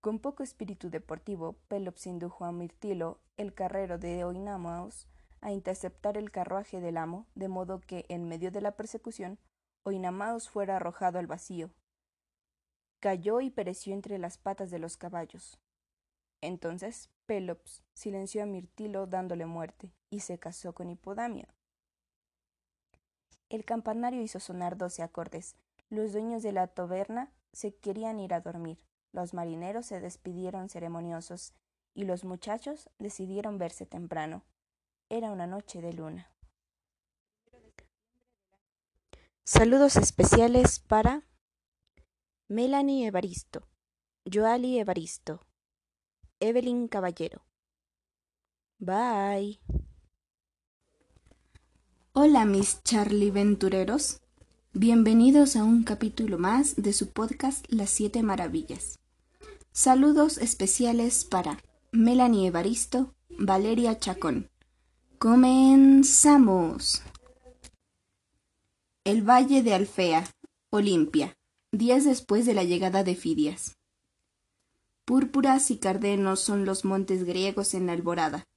Con 0.00 0.18
poco 0.18 0.42
espíritu 0.42 0.90
deportivo, 0.90 1.54
Pelops 1.68 2.06
indujo 2.06 2.44
a 2.44 2.52
Mirtilo, 2.52 3.20
el 3.36 3.54
carrero 3.54 3.96
de 3.96 4.24
Oinamaos, 4.24 5.06
a 5.40 5.52
interceptar 5.52 6.16
el 6.16 6.30
carruaje 6.30 6.80
del 6.80 6.96
amo, 6.96 7.26
de 7.34 7.48
modo 7.48 7.80
que, 7.80 8.06
en 8.08 8.28
medio 8.28 8.50
de 8.50 8.60
la 8.60 8.76
persecución, 8.76 9.38
Oinamaos 9.84 10.48
fuera 10.48 10.76
arrojado 10.76 11.20
al 11.20 11.26
vacío. 11.26 11.70
Cayó 13.00 13.40
y 13.40 13.50
pereció 13.50 13.94
entre 13.94 14.18
las 14.18 14.36
patas 14.36 14.70
de 14.70 14.78
los 14.78 14.96
caballos. 14.96 15.60
Entonces 16.40 17.08
Pelops 17.26 17.82
silenció 17.94 18.42
a 18.42 18.46
Mirtilo 18.46 19.06
dándole 19.06 19.46
muerte, 19.46 19.92
y 20.10 20.20
se 20.20 20.38
casó 20.38 20.74
con 20.74 20.90
Hipodamia. 20.90 21.54
El 23.48 23.64
campanario 23.64 24.20
hizo 24.22 24.40
sonar 24.40 24.76
doce 24.76 25.02
acordes. 25.02 25.56
Los 25.94 26.12
dueños 26.12 26.42
de 26.42 26.50
la 26.50 26.66
taberna 26.66 27.32
se 27.52 27.76
querían 27.76 28.18
ir 28.18 28.34
a 28.34 28.40
dormir. 28.40 28.80
Los 29.12 29.32
marineros 29.32 29.86
se 29.86 30.00
despidieron 30.00 30.68
ceremoniosos 30.68 31.54
y 31.94 32.02
los 32.02 32.24
muchachos 32.24 32.90
decidieron 32.98 33.58
verse 33.58 33.86
temprano. 33.86 34.42
Era 35.08 35.30
una 35.30 35.46
noche 35.46 35.80
de 35.80 35.92
luna. 35.92 36.32
Saludos 39.44 39.94
especiales 39.94 40.80
para 40.80 41.22
Melanie 42.48 43.06
Evaristo, 43.06 43.68
Joali 44.24 44.80
Evaristo, 44.80 45.46
Evelyn 46.40 46.88
Caballero. 46.88 47.44
Bye. 48.80 49.60
Hola 52.14 52.44
mis 52.46 52.82
Charlie 52.82 53.30
Ventureros. 53.30 54.23
Bienvenidos 54.76 55.54
a 55.54 55.62
un 55.62 55.84
capítulo 55.84 56.36
más 56.36 56.74
de 56.74 56.92
su 56.92 57.12
podcast 57.12 57.64
Las 57.68 57.90
Siete 57.90 58.24
Maravillas. 58.24 58.98
Saludos 59.70 60.36
especiales 60.36 61.24
para 61.24 61.60
Melanie 61.92 62.48
Evaristo, 62.48 63.14
Valeria 63.38 64.00
Chacón. 64.00 64.50
Comenzamos. 65.18 67.02
El 69.04 69.22
Valle 69.22 69.62
de 69.62 69.74
Alfea, 69.74 70.28
Olimpia, 70.70 71.36
días 71.70 72.04
después 72.04 72.44
de 72.44 72.54
la 72.54 72.64
llegada 72.64 73.04
de 73.04 73.14
Fidias. 73.14 73.76
Púrpuras 75.04 75.70
y 75.70 75.78
cardenos 75.78 76.40
son 76.40 76.64
los 76.64 76.84
montes 76.84 77.22
griegos 77.22 77.74
en 77.74 77.86
la 77.86 77.92
alborada. 77.92 78.48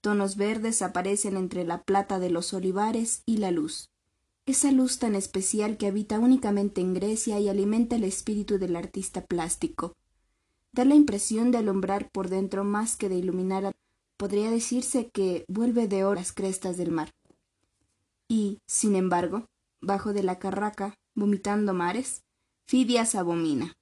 Tonos 0.00 0.34
verdes 0.34 0.82
aparecen 0.82 1.36
entre 1.36 1.64
la 1.64 1.84
plata 1.84 2.18
de 2.18 2.30
los 2.30 2.52
olivares 2.54 3.22
y 3.24 3.36
la 3.36 3.52
luz. 3.52 3.89
Esa 4.50 4.72
luz 4.72 4.98
tan 4.98 5.14
especial 5.14 5.76
que 5.76 5.86
habita 5.86 6.18
únicamente 6.18 6.80
en 6.80 6.92
Grecia 6.92 7.38
y 7.38 7.48
alimenta 7.48 7.94
el 7.94 8.02
espíritu 8.02 8.58
del 8.58 8.74
artista 8.74 9.24
plástico, 9.24 9.94
da 10.72 10.84
la 10.84 10.96
impresión 10.96 11.52
de 11.52 11.58
alumbrar 11.58 12.10
por 12.10 12.28
dentro 12.28 12.64
más 12.64 12.96
que 12.96 13.08
de 13.08 13.14
iluminar. 13.14 13.70
Podría 14.16 14.50
decirse 14.50 15.08
que 15.08 15.44
vuelve 15.46 15.86
de 15.86 16.04
oro 16.04 16.16
las 16.16 16.32
crestas 16.32 16.76
del 16.76 16.90
mar. 16.90 17.12
Y, 18.26 18.58
sin 18.66 18.96
embargo, 18.96 19.46
bajo 19.80 20.12
de 20.12 20.24
la 20.24 20.40
carraca, 20.40 20.96
vomitando 21.14 21.72
mares, 21.72 22.24
Fidias 22.66 23.14
abomina. 23.14 23.74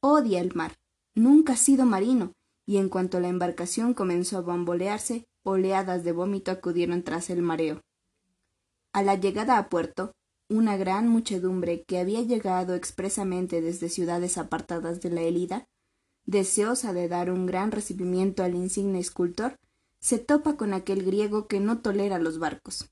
Odia 0.00 0.40
el 0.40 0.52
mar. 0.56 0.74
Nunca 1.14 1.52
ha 1.52 1.56
sido 1.56 1.86
marino, 1.86 2.32
y 2.66 2.78
en 2.78 2.88
cuanto 2.88 3.20
la 3.20 3.28
embarcación 3.28 3.94
comenzó 3.94 4.38
a 4.38 4.40
bambolearse, 4.40 5.28
oleadas 5.44 6.02
de 6.02 6.10
vómito 6.10 6.50
acudieron 6.50 7.04
tras 7.04 7.30
el 7.30 7.40
mareo. 7.40 7.82
A 8.94 9.02
la 9.02 9.16
llegada 9.16 9.58
a 9.58 9.68
puerto, 9.68 10.14
una 10.48 10.76
gran 10.76 11.08
muchedumbre 11.08 11.82
que 11.82 11.98
había 11.98 12.22
llegado 12.22 12.74
expresamente 12.74 13.60
desde 13.60 13.88
ciudades 13.88 14.38
apartadas 14.38 15.00
de 15.00 15.10
la 15.10 15.22
Elida, 15.22 15.66
deseosa 16.26 16.92
de 16.92 17.08
dar 17.08 17.32
un 17.32 17.44
gran 17.44 17.72
recibimiento 17.72 18.44
al 18.44 18.54
insigne 18.54 19.00
escultor, 19.00 19.58
se 19.98 20.20
topa 20.20 20.56
con 20.56 20.72
aquel 20.72 21.02
griego 21.02 21.48
que 21.48 21.58
no 21.58 21.80
tolera 21.80 22.20
los 22.20 22.38
barcos. 22.38 22.88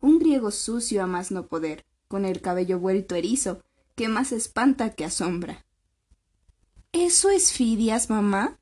Un 0.00 0.20
griego 0.20 0.52
sucio 0.52 1.02
a 1.02 1.08
más 1.08 1.32
no 1.32 1.48
poder, 1.48 1.84
con 2.06 2.24
el 2.24 2.40
cabello 2.40 2.78
vuelto 2.78 3.16
erizo, 3.16 3.64
que 3.96 4.06
más 4.06 4.30
espanta 4.30 4.94
que 4.94 5.04
asombra. 5.04 5.66
¿Eso 6.92 7.30
es 7.30 7.52
Fidias, 7.52 8.08
mamá? 8.08 8.60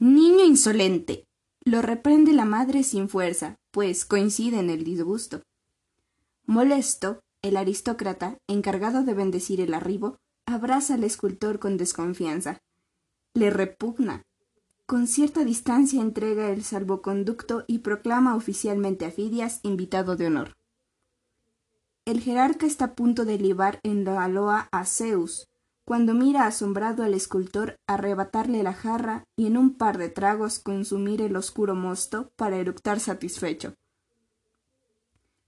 Niño 0.00 0.44
insolente. 0.44 1.28
Lo 1.60 1.80
reprende 1.80 2.32
la 2.32 2.44
madre 2.44 2.82
sin 2.82 3.08
fuerza, 3.08 3.59
pues 3.70 4.04
coincide 4.04 4.58
en 4.58 4.70
el 4.70 4.84
disgusto. 4.84 5.42
Molesto, 6.46 7.20
el 7.42 7.56
aristócrata, 7.56 8.38
encargado 8.48 9.04
de 9.04 9.14
bendecir 9.14 9.60
el 9.60 9.74
arribo, 9.74 10.18
abraza 10.46 10.94
al 10.94 11.04
escultor 11.04 11.58
con 11.58 11.76
desconfianza. 11.76 12.58
Le 13.34 13.50
repugna. 13.50 14.22
Con 14.86 15.06
cierta 15.06 15.44
distancia 15.44 16.02
entrega 16.02 16.50
el 16.50 16.64
salvoconducto 16.64 17.64
y 17.68 17.78
proclama 17.78 18.34
oficialmente 18.34 19.06
a 19.06 19.12
Fidias 19.12 19.60
invitado 19.62 20.16
de 20.16 20.26
honor. 20.26 20.56
El 22.04 22.20
jerarca 22.20 22.66
está 22.66 22.86
a 22.86 22.94
punto 22.94 23.24
de 23.24 23.38
libar 23.38 23.78
en 23.84 24.04
la 24.04 24.26
loa 24.26 24.68
a 24.72 24.84
Zeus, 24.84 25.49
cuando 25.84 26.14
mira 26.14 26.46
asombrado 26.46 27.02
al 27.02 27.14
escultor 27.14 27.78
arrebatarle 27.86 28.62
la 28.62 28.72
jarra 28.72 29.24
y 29.36 29.46
en 29.46 29.56
un 29.56 29.74
par 29.74 29.98
de 29.98 30.08
tragos 30.08 30.58
consumir 30.58 31.20
el 31.22 31.36
oscuro 31.36 31.74
mosto 31.74 32.30
para 32.36 32.56
eructar 32.56 33.00
satisfecho. 33.00 33.74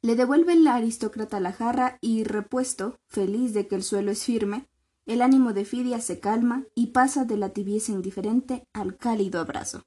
Le 0.02 0.16
devuelve 0.16 0.54
el 0.54 0.66
aristócrata 0.66 1.38
la 1.38 1.52
jarra 1.52 1.98
y, 2.00 2.24
repuesto, 2.24 2.98
feliz 3.08 3.54
de 3.54 3.68
que 3.68 3.76
el 3.76 3.84
suelo 3.84 4.10
es 4.10 4.24
firme, 4.24 4.68
el 5.06 5.22
ánimo 5.22 5.52
de 5.52 5.64
Fidia 5.64 6.00
se 6.00 6.20
calma 6.20 6.64
y 6.74 6.88
pasa 6.88 7.24
de 7.24 7.36
la 7.36 7.50
tibieza 7.50 7.92
indiferente 7.92 8.66
al 8.72 8.96
cálido 8.96 9.40
abrazo. 9.40 9.82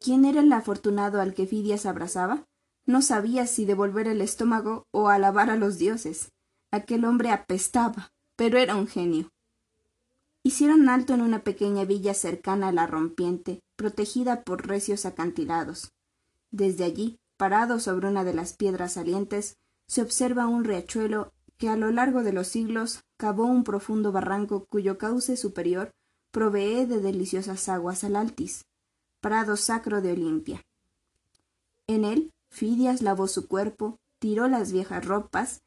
¿Quién 0.00 0.24
era 0.24 0.40
el 0.40 0.52
afortunado 0.52 1.20
al 1.20 1.34
que 1.34 1.46
Fidias 1.46 1.86
abrazaba? 1.86 2.46
No 2.86 3.02
sabía 3.02 3.46
si 3.46 3.64
devolver 3.64 4.06
el 4.06 4.20
estómago 4.20 4.86
o 4.90 5.08
alabar 5.08 5.50
a 5.50 5.56
los 5.56 5.78
dioses. 5.78 6.32
Aquel 6.70 7.04
hombre 7.04 7.30
apestaba, 7.30 8.12
pero 8.36 8.58
era 8.58 8.76
un 8.76 8.86
genio. 8.86 9.30
Hicieron 10.42 10.88
alto 10.88 11.14
en 11.14 11.22
una 11.22 11.42
pequeña 11.42 11.84
villa 11.84 12.14
cercana 12.14 12.68
a 12.68 12.72
la 12.72 12.86
rompiente, 12.86 13.62
protegida 13.76 14.42
por 14.42 14.66
recios 14.66 15.06
acantilados. 15.06 15.92
Desde 16.50 16.84
allí, 16.84 17.18
parado 17.36 17.80
sobre 17.80 18.08
una 18.08 18.24
de 18.24 18.34
las 18.34 18.52
piedras 18.52 18.94
salientes, 18.94 19.56
se 19.86 20.02
observa 20.02 20.46
un 20.46 20.64
riachuelo 20.64 21.32
que 21.56 21.68
a 21.68 21.76
lo 21.76 21.90
largo 21.90 22.22
de 22.22 22.32
los 22.32 22.48
siglos 22.48 23.00
cavó 23.16 23.44
un 23.44 23.64
profundo 23.64 24.12
barranco 24.12 24.66
cuyo 24.66 24.98
cauce 24.98 25.36
superior 25.36 25.92
provee 26.30 26.84
de 26.84 27.00
deliciosas 27.00 27.68
aguas 27.68 28.04
al 28.04 28.16
Altis, 28.16 28.64
prado 29.20 29.56
sacro 29.56 30.02
de 30.02 30.12
Olimpia. 30.12 30.62
En 31.86 32.04
él, 32.04 32.32
Fidias 32.50 33.02
lavó 33.02 33.28
su 33.28 33.46
cuerpo, 33.46 33.98
tiró 34.18 34.48
las 34.48 34.72
viejas 34.72 35.04
ropas 35.04 35.62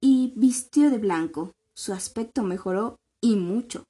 y 0.00 0.32
vistió 0.36 0.90
de 0.90 0.98
blanco. 0.98 1.54
Su 1.74 1.92
aspecto 1.92 2.42
mejoró 2.42 3.00
y 3.20 3.36
mucho. 3.36 3.84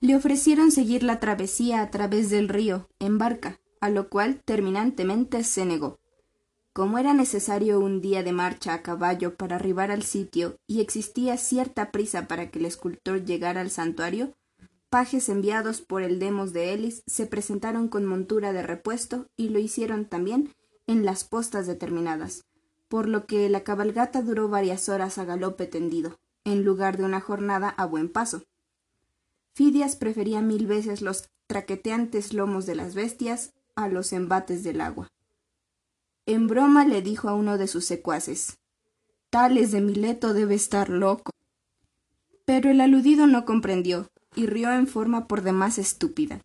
Le 0.00 0.16
ofrecieron 0.16 0.70
seguir 0.70 1.02
la 1.02 1.18
travesía 1.18 1.82
a 1.82 1.90
través 1.90 2.30
del 2.30 2.48
río, 2.48 2.88
en 2.98 3.18
barca, 3.18 3.60
a 3.80 3.90
lo 3.90 4.08
cual 4.08 4.42
terminantemente 4.44 5.42
se 5.44 5.64
negó. 5.64 5.98
Como 6.72 6.98
era 6.98 7.14
necesario 7.14 7.80
un 7.80 8.00
día 8.00 8.22
de 8.22 8.32
marcha 8.32 8.74
a 8.74 8.82
caballo 8.82 9.36
para 9.36 9.56
arribar 9.56 9.90
al 9.90 10.02
sitio 10.02 10.58
y 10.66 10.80
existía 10.80 11.36
cierta 11.38 11.90
prisa 11.90 12.28
para 12.28 12.50
que 12.50 12.58
el 12.58 12.64
escultor 12.66 13.24
llegara 13.24 13.60
al 13.60 13.70
santuario, 13.70 14.34
pajes 14.90 15.28
enviados 15.28 15.80
por 15.80 16.02
el 16.02 16.18
demos 16.18 16.52
de 16.52 16.72
Elis 16.72 17.02
se 17.06 17.26
presentaron 17.26 17.88
con 17.88 18.04
montura 18.04 18.52
de 18.52 18.62
repuesto 18.62 19.26
y 19.36 19.48
lo 19.48 19.58
hicieron 19.58 20.04
también 20.04 20.54
en 20.86 21.04
las 21.04 21.24
postas 21.24 21.66
determinadas, 21.66 22.44
por 22.88 23.08
lo 23.08 23.26
que 23.26 23.48
la 23.48 23.64
cabalgata 23.64 24.22
duró 24.22 24.48
varias 24.48 24.88
horas 24.88 25.18
a 25.18 25.24
galope 25.24 25.66
tendido, 25.66 26.18
en 26.44 26.64
lugar 26.64 26.96
de 26.96 27.04
una 27.04 27.20
jornada 27.20 27.68
a 27.68 27.86
buen 27.86 28.08
paso. 28.08 28.42
Fidias 29.54 29.96
prefería 29.96 30.40
mil 30.40 30.66
veces 30.66 31.00
los 31.00 31.28
traqueteantes 31.46 32.32
lomos 32.32 32.66
de 32.66 32.74
las 32.74 32.94
bestias 32.94 33.52
a 33.74 33.88
los 33.88 34.12
embates 34.12 34.62
del 34.62 34.80
agua. 34.80 35.10
En 36.26 36.46
broma 36.46 36.84
le 36.84 37.02
dijo 37.02 37.28
a 37.28 37.34
uno 37.34 37.58
de 37.58 37.66
sus 37.66 37.84
secuaces 37.84 38.58
Tales 39.30 39.72
de 39.72 39.80
Mileto 39.80 40.32
debe 40.32 40.54
estar 40.54 40.88
loco. 40.88 41.32
Pero 42.44 42.70
el 42.70 42.80
aludido 42.80 43.26
no 43.26 43.44
comprendió, 43.44 44.08
y 44.36 44.46
rió 44.46 44.72
en 44.72 44.86
forma 44.86 45.26
por 45.26 45.42
demás 45.42 45.78
estúpida. 45.78 46.40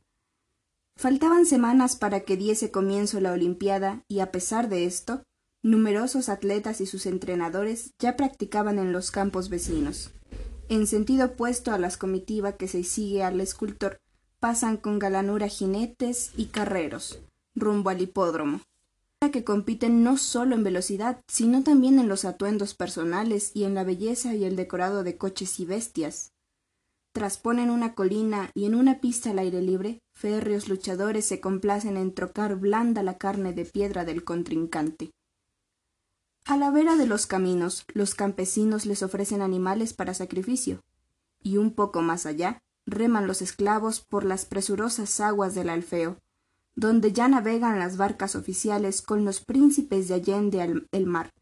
Faltaban 0.96 1.46
semanas 1.46 1.96
para 1.96 2.22
que 2.22 2.36
diese 2.36 2.72
comienzo 2.72 3.20
la 3.20 3.32
Olimpiada, 3.32 4.04
y 4.08 4.20
a 4.20 4.32
pesar 4.32 4.70
de 4.70 4.86
esto, 4.86 5.24
numerosos 5.64 6.30
atletas 6.30 6.82
y 6.82 6.86
sus 6.86 7.06
entrenadores 7.06 7.92
ya 8.00 8.16
practicaban 8.16 8.80
en 8.80 8.94
los 8.94 9.12
campos 9.12 9.50
vecinos. 9.50 10.12
En 10.70 10.88
sentido 10.88 11.28
opuesto 11.28 11.72
a 11.72 11.78
las 11.78 11.98
comitivas 11.98 12.56
que 12.56 12.68
se 12.68 12.84
sigue 12.84 13.24
al 13.24 13.42
escultor, 13.42 14.00
pasan 14.40 14.78
con 14.78 15.00
galanura 15.00 15.48
jinetes 15.48 16.32
y 16.38 16.46
carreros, 16.46 17.20
rumbo 17.56 17.90
al 17.90 18.02
hipódromo, 18.02 18.62
que 19.32 19.44
compiten 19.44 20.04
no 20.04 20.18
solo 20.18 20.56
en 20.56 20.64
velocidad, 20.64 21.22
sino 21.28 21.64
también 21.64 22.00
en 22.00 22.08
los 22.08 22.26
atuendos 22.26 22.74
personales 22.74 23.52
y 23.54 23.66
en 23.66 23.76
la 23.76 23.84
belleza 23.84 24.34
y 24.34 24.46
el 24.46 24.56
decorado 24.56 25.04
de 25.04 25.18
coches 25.18 25.60
y 25.60 25.66
bestias. 25.66 26.32
Trasponen 27.14 27.70
una 27.70 27.96
colina 27.96 28.50
y 28.54 28.66
en 28.66 28.76
una 28.76 29.02
pista 29.02 29.32
al 29.32 29.40
aire 29.40 29.62
libre, 29.62 30.00
férreos 30.16 30.70
luchadores 30.70 31.26
se 31.26 31.42
complacen 31.42 31.98
en 31.98 32.14
trocar 32.14 32.56
blanda 32.56 33.04
la 33.04 33.18
carne 33.18 33.52
de 33.52 33.66
piedra 33.66 34.06
del 34.06 34.24
contrincante. 34.24 35.12
A 36.46 36.58
la 36.58 36.72
vera 36.72 36.96
de 36.96 37.06
los 37.06 37.28
caminos, 37.28 37.86
los 37.94 38.16
campesinos 38.16 38.86
les 38.86 39.04
ofrecen 39.04 39.42
animales 39.42 39.94
para 39.94 40.14
sacrificio, 40.14 40.82
y 41.42 41.58
un 41.58 41.74
poco 41.74 42.02
más 42.02 42.26
allá, 42.26 42.62
reman 42.86 43.28
los 43.28 43.42
esclavos 43.42 44.02
por 44.02 44.26
las 44.26 44.46
presurosas 44.46 45.20
aguas 45.20 45.56
del 45.56 45.70
Alfeo, 45.70 46.18
donde 46.76 47.12
ya 47.12 47.28
navegan 47.28 47.78
las 47.78 47.98
barcas 47.98 48.36
oficiales 48.36 49.02
con 49.02 49.26
los 49.26 49.42
príncipes 49.42 50.08
de 50.08 50.16
Allende 50.16 50.86
el 50.92 51.06
mar, 51.06 51.34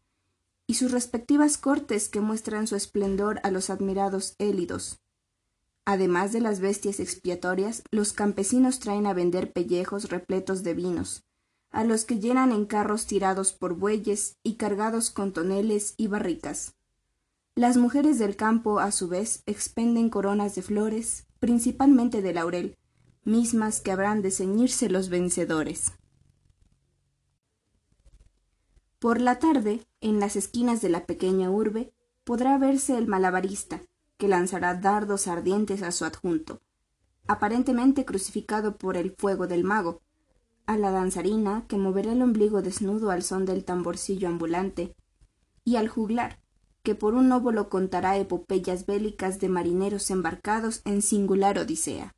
y 0.66 0.74
sus 0.74 0.92
respectivas 0.92 1.56
cortes 1.56 2.08
que 2.08 2.20
muestran 2.20 2.66
su 2.66 2.76
esplendor 2.76 3.40
a 3.42 3.50
los 3.50 3.70
admirados 3.70 4.34
élidos. 4.38 5.00
Además 5.86 6.32
de 6.32 6.42
las 6.42 6.60
bestias 6.60 7.00
expiatorias, 7.00 7.82
los 7.90 8.12
campesinos 8.12 8.78
traen 8.78 9.06
a 9.06 9.14
vender 9.14 9.52
pellejos 9.52 10.10
repletos 10.10 10.62
de 10.62 10.74
vinos, 10.74 11.24
a 11.70 11.84
los 11.84 12.04
que 12.04 12.18
llenan 12.18 12.52
en 12.52 12.66
carros 12.66 13.06
tirados 13.06 13.52
por 13.52 13.74
bueyes 13.74 14.36
y 14.42 14.54
cargados 14.54 15.10
con 15.10 15.32
toneles 15.32 15.94
y 15.96 16.06
barricas. 16.06 16.74
Las 17.54 17.76
mujeres 17.76 18.18
del 18.18 18.36
campo, 18.36 18.78
a 18.78 18.92
su 18.92 19.08
vez, 19.08 19.42
expenden 19.46 20.10
coronas 20.10 20.54
de 20.54 20.62
flores, 20.62 21.26
principalmente 21.40 22.22
de 22.22 22.32
laurel, 22.32 22.78
mismas 23.24 23.80
que 23.80 23.92
habrán 23.92 24.22
de 24.22 24.30
ceñirse 24.30 24.88
los 24.88 25.08
vencedores. 25.08 25.92
Por 28.98 29.20
la 29.20 29.38
tarde, 29.38 29.86
en 30.00 30.18
las 30.18 30.36
esquinas 30.36 30.80
de 30.80 30.88
la 30.88 31.06
pequeña 31.06 31.50
urbe, 31.50 31.92
podrá 32.24 32.58
verse 32.58 32.96
el 32.96 33.06
malabarista, 33.06 33.80
que 34.16 34.28
lanzará 34.28 34.74
dardos 34.74 35.28
ardientes 35.28 35.82
a 35.82 35.92
su 35.92 36.04
adjunto, 36.04 36.60
aparentemente 37.26 38.04
crucificado 38.04 38.76
por 38.76 38.96
el 38.96 39.14
fuego 39.16 39.46
del 39.46 39.62
mago, 39.62 40.02
a 40.68 40.76
la 40.76 40.90
danzarina 40.90 41.64
que 41.66 41.78
moverá 41.78 42.12
el 42.12 42.20
ombligo 42.20 42.60
desnudo 42.60 43.10
al 43.10 43.22
son 43.22 43.46
del 43.46 43.64
tamborcillo 43.64 44.28
ambulante, 44.28 44.94
y 45.64 45.76
al 45.76 45.88
juglar, 45.88 46.40
que 46.82 46.94
por 46.94 47.14
un 47.14 47.32
óvulo 47.32 47.70
contará 47.70 48.18
epopeyas 48.18 48.84
bélicas 48.84 49.40
de 49.40 49.48
marineros 49.48 50.10
embarcados 50.10 50.82
en 50.84 51.00
singular 51.00 51.58
odisea. 51.58 52.14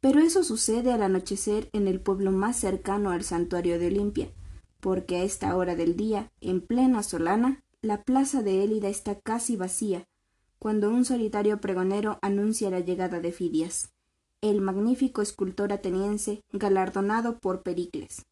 Pero 0.00 0.20
eso 0.20 0.44
sucede 0.44 0.92
al 0.92 1.02
anochecer 1.02 1.70
en 1.72 1.88
el 1.88 2.02
pueblo 2.02 2.32
más 2.32 2.58
cercano 2.58 3.12
al 3.12 3.24
santuario 3.24 3.78
de 3.78 3.86
Olimpia, 3.86 4.30
porque 4.78 5.16
a 5.16 5.22
esta 5.22 5.56
hora 5.56 5.76
del 5.76 5.96
día, 5.96 6.30
en 6.42 6.60
plena 6.60 7.02
solana, 7.02 7.64
la 7.80 8.02
plaza 8.02 8.42
de 8.42 8.62
Élida 8.62 8.88
está 8.88 9.18
casi 9.18 9.56
vacía, 9.56 10.06
cuando 10.58 10.90
un 10.90 11.06
solitario 11.06 11.62
pregonero 11.62 12.18
anuncia 12.20 12.68
la 12.68 12.80
llegada 12.80 13.20
de 13.20 13.32
Fidias 13.32 13.90
el 14.40 14.60
magnífico 14.60 15.22
escultor 15.22 15.72
ateniense 15.72 16.42
galardonado 16.52 17.38
por 17.38 17.62
Pericles. 17.62 18.24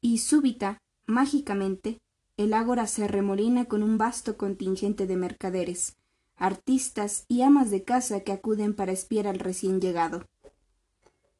Y 0.00 0.18
súbita, 0.18 0.78
mágicamente, 1.06 2.00
el 2.36 2.54
ágora 2.54 2.86
se 2.86 3.06
remolina 3.06 3.66
con 3.66 3.82
un 3.82 3.98
vasto 3.98 4.36
contingente 4.36 5.06
de 5.06 5.16
mercaderes, 5.16 5.96
artistas 6.36 7.24
y 7.28 7.42
amas 7.42 7.70
de 7.70 7.84
casa 7.84 8.20
que 8.20 8.32
acuden 8.32 8.74
para 8.74 8.92
espiar 8.92 9.26
al 9.26 9.38
recién 9.38 9.80
llegado. 9.80 10.24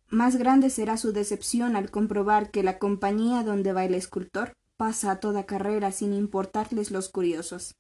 Más 0.09 0.37
grande 0.37 0.71
será 0.71 0.97
su 0.97 1.13
decepción 1.13 1.75
al 1.75 1.91
comprobar 1.91 2.51
que 2.51 2.63
la 2.63 2.79
compañía 2.79 3.43
donde 3.43 3.73
va 3.73 3.85
el 3.85 3.95
escultor 3.95 4.53
pasa 4.77 5.11
a 5.11 5.21
toda 5.21 5.47
carrera 5.47 5.91
sin 5.91 6.13
importarles 6.13 6.91
los 6.91 7.09
curiosos, 7.09 7.75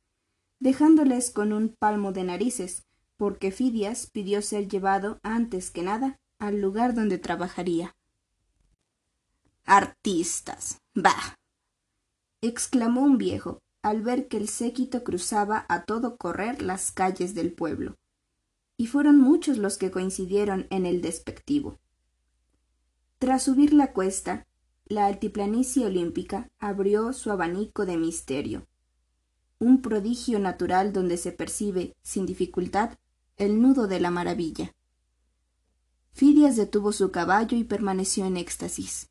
dejándoles 0.59 1.31
con 1.31 1.53
un 1.53 1.77
palmo 1.79 2.13
de 2.13 2.25
narices, 2.25 2.85
porque 3.23 3.53
Fidias 3.53 4.09
pidió 4.09 4.43
ser 4.43 4.67
llevado 4.67 5.21
antes 5.23 5.71
que 5.71 5.85
nada 5.85 6.19
al 6.41 6.61
lugar 6.61 6.93
donde 6.93 7.19
trabajaría. 7.19 7.95
Artistas. 9.65 10.81
Bah. 10.93 11.39
exclamó 12.41 13.03
un 13.03 13.19
viejo, 13.19 13.61
al 13.81 14.03
ver 14.03 14.27
que 14.27 14.39
el 14.39 14.49
séquito 14.49 15.05
cruzaba 15.05 15.67
a 15.69 15.85
todo 15.85 16.17
correr 16.17 16.63
las 16.63 16.91
calles 16.91 17.33
del 17.37 17.53
pueblo. 17.53 17.95
Y 18.77 18.89
fueron 18.89 19.21
muchos 19.21 19.57
los 19.57 19.79
que 19.79 19.93
coincidieron 19.93 20.67
en 20.71 20.85
el 20.85 21.01
despectivo. 21.01 21.79
Tras 23.21 23.45
subir 23.45 23.73
la 23.73 23.93
cuesta, 23.93 24.49
la 24.87 25.07
altiplanicie 25.07 25.87
olímpica 25.87 26.51
abrió 26.59 27.13
su 27.13 27.31
abanico 27.31 27.87
de 27.87 27.99
misterio. 27.99 28.67
Un 29.61 29.81
prodigio 29.81 30.41
natural 30.41 30.93
donde 30.93 31.17
se 31.17 31.31
percibe, 31.31 31.95
sin 32.03 32.27
dificultad, 32.27 32.99
el 33.43 33.61
nudo 33.61 33.89
de 33.89 33.99
la 33.99 34.13
maravilla. 34.13 34.73
Fidias 36.13 36.55
detuvo 36.55 36.93
su 36.93 37.11
caballo 37.11 37.57
y 37.57 37.65
permaneció 37.65 38.25
en 38.25 38.37
éxtasis. 38.37 39.11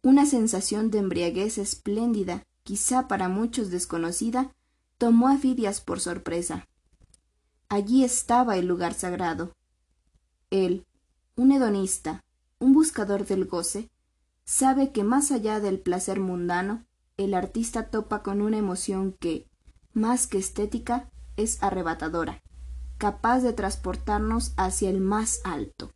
Una 0.00 0.26
sensación 0.26 0.92
de 0.92 0.98
embriaguez 0.98 1.58
espléndida, 1.58 2.44
quizá 2.62 3.08
para 3.08 3.28
muchos 3.28 3.70
desconocida, 3.70 4.54
tomó 4.96 5.28
a 5.28 5.38
Fidias 5.38 5.80
por 5.80 5.98
sorpresa. 5.98 6.68
Allí 7.68 8.04
estaba 8.04 8.56
el 8.56 8.66
lugar 8.66 8.94
sagrado. 8.94 9.56
Él, 10.50 10.86
un 11.34 11.50
hedonista, 11.50 12.24
un 12.60 12.72
buscador 12.72 13.26
del 13.26 13.44
goce, 13.44 13.90
sabe 14.44 14.92
que 14.92 15.02
más 15.02 15.32
allá 15.32 15.58
del 15.58 15.80
placer 15.80 16.20
mundano, 16.20 16.86
el 17.16 17.34
artista 17.34 17.90
topa 17.90 18.22
con 18.22 18.40
una 18.40 18.58
emoción 18.58 19.16
que, 19.18 19.50
más 19.94 20.28
que 20.28 20.38
estética, 20.38 21.10
es 21.36 21.60
arrebatadora, 21.60 22.40
capaz 22.98 23.40
de 23.40 23.52
transportarnos 23.52 24.52
hacia 24.56 24.90
el 24.90 25.00
más 25.00 25.40
alto. 25.44 25.92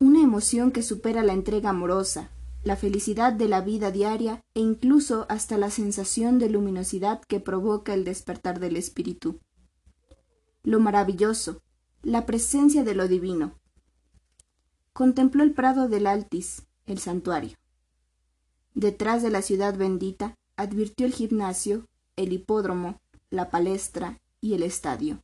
Una 0.00 0.20
emoción 0.20 0.72
que 0.72 0.82
supera 0.82 1.22
la 1.22 1.32
entrega 1.32 1.70
amorosa, 1.70 2.30
la 2.64 2.76
felicidad 2.76 3.32
de 3.32 3.48
la 3.48 3.60
vida 3.60 3.90
diaria 3.90 4.42
e 4.54 4.60
incluso 4.60 5.26
hasta 5.28 5.56
la 5.56 5.70
sensación 5.70 6.38
de 6.38 6.48
luminosidad 6.48 7.20
que 7.22 7.38
provoca 7.38 7.94
el 7.94 8.04
despertar 8.04 8.58
del 8.58 8.76
espíritu. 8.76 9.38
Lo 10.62 10.80
maravilloso, 10.80 11.62
la 12.02 12.26
presencia 12.26 12.82
de 12.82 12.94
lo 12.94 13.06
divino, 13.06 13.54
contempló 14.92 15.42
el 15.42 15.52
prado 15.52 15.88
del 15.88 16.06
Altis, 16.06 16.66
el 16.86 16.98
santuario. 16.98 17.56
Detrás 18.74 19.22
de 19.22 19.30
la 19.30 19.42
ciudad 19.42 19.76
bendita 19.76 20.34
advirtió 20.56 21.06
el 21.06 21.12
gimnasio, 21.12 21.86
el 22.16 22.32
hipódromo, 22.32 23.00
la 23.30 23.50
palestra 23.50 24.20
y 24.40 24.54
el 24.54 24.62
estadio. 24.62 25.22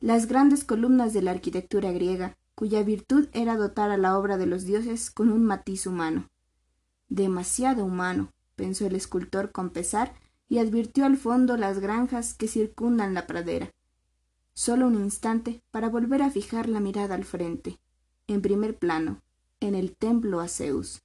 Las 0.00 0.26
grandes 0.26 0.64
columnas 0.64 1.12
de 1.12 1.22
la 1.22 1.32
arquitectura 1.32 1.92
griega, 1.92 2.36
cuya 2.54 2.82
virtud 2.82 3.28
era 3.32 3.56
dotar 3.56 3.90
a 3.90 3.96
la 3.96 4.18
obra 4.18 4.36
de 4.36 4.46
los 4.46 4.64
dioses 4.64 5.10
con 5.10 5.30
un 5.30 5.44
matiz 5.44 5.86
humano. 5.86 6.28
Demasiado 7.08 7.84
humano, 7.84 8.32
pensó 8.56 8.86
el 8.86 8.94
escultor 8.94 9.52
con 9.52 9.70
pesar, 9.70 10.14
y 10.48 10.58
advirtió 10.58 11.04
al 11.04 11.16
fondo 11.16 11.56
las 11.56 11.78
granjas 11.78 12.32
que 12.32 12.48
circundan 12.48 13.12
la 13.12 13.26
pradera. 13.26 13.70
Solo 14.54 14.86
un 14.86 14.94
instante 14.94 15.62
para 15.70 15.88
volver 15.88 16.22
a 16.22 16.30
fijar 16.30 16.68
la 16.68 16.80
mirada 16.80 17.14
al 17.14 17.24
frente 17.24 17.78
en 18.28 18.42
primer 18.42 18.78
plano, 18.78 19.22
en 19.58 19.74
el 19.74 19.96
templo 19.96 20.40
a 20.40 20.48
Zeus. 20.48 21.02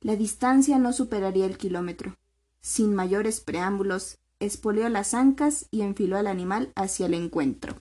La 0.00 0.16
distancia 0.16 0.78
no 0.78 0.92
superaría 0.92 1.46
el 1.46 1.56
kilómetro. 1.56 2.16
Sin 2.60 2.94
mayores 2.94 3.40
preámbulos, 3.40 4.18
espoleó 4.40 4.88
las 4.88 5.14
ancas 5.14 5.66
y 5.70 5.82
enfiló 5.82 6.16
al 6.16 6.26
animal 6.26 6.72
hacia 6.74 7.06
el 7.06 7.14
encuentro. 7.14 7.76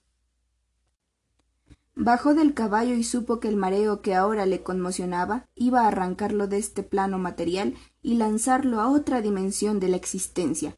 Bajó 1.96 2.34
del 2.34 2.54
caballo 2.54 2.94
y 2.94 3.04
supo 3.04 3.42
que 3.42 3.50
el 3.50 3.58
mareo 3.58 4.02
que 4.02 4.16
ahora 4.16 4.46
le 4.46 4.64
conmocionaba 4.64 5.48
iba 5.56 5.82
a 5.82 5.88
arrancarlo 5.88 6.48
de 6.48 6.58
este 6.58 6.82
plano 6.82 7.18
material 7.18 7.76
y 8.02 8.16
lanzarlo 8.16 8.80
a 8.80 8.90
otra 8.90 9.22
dimensión 9.22 9.82
de 9.82 9.90
la 9.90 9.98
existencia. 9.98 10.78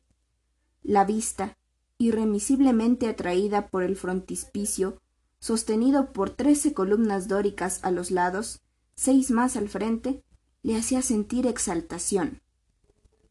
La 0.81 1.05
vista, 1.05 1.57
irremisiblemente 1.99 3.07
atraída 3.07 3.67
por 3.67 3.83
el 3.83 3.95
frontispicio, 3.95 4.99
sostenido 5.39 6.11
por 6.11 6.31
trece 6.31 6.73
columnas 6.73 7.27
dóricas 7.27 7.83
a 7.83 7.91
los 7.91 8.09
lados, 8.09 8.61
seis 8.95 9.29
más 9.29 9.55
al 9.57 9.69
frente, 9.69 10.23
le 10.63 10.75
hacía 10.75 11.03
sentir 11.03 11.45
exaltación. 11.45 12.41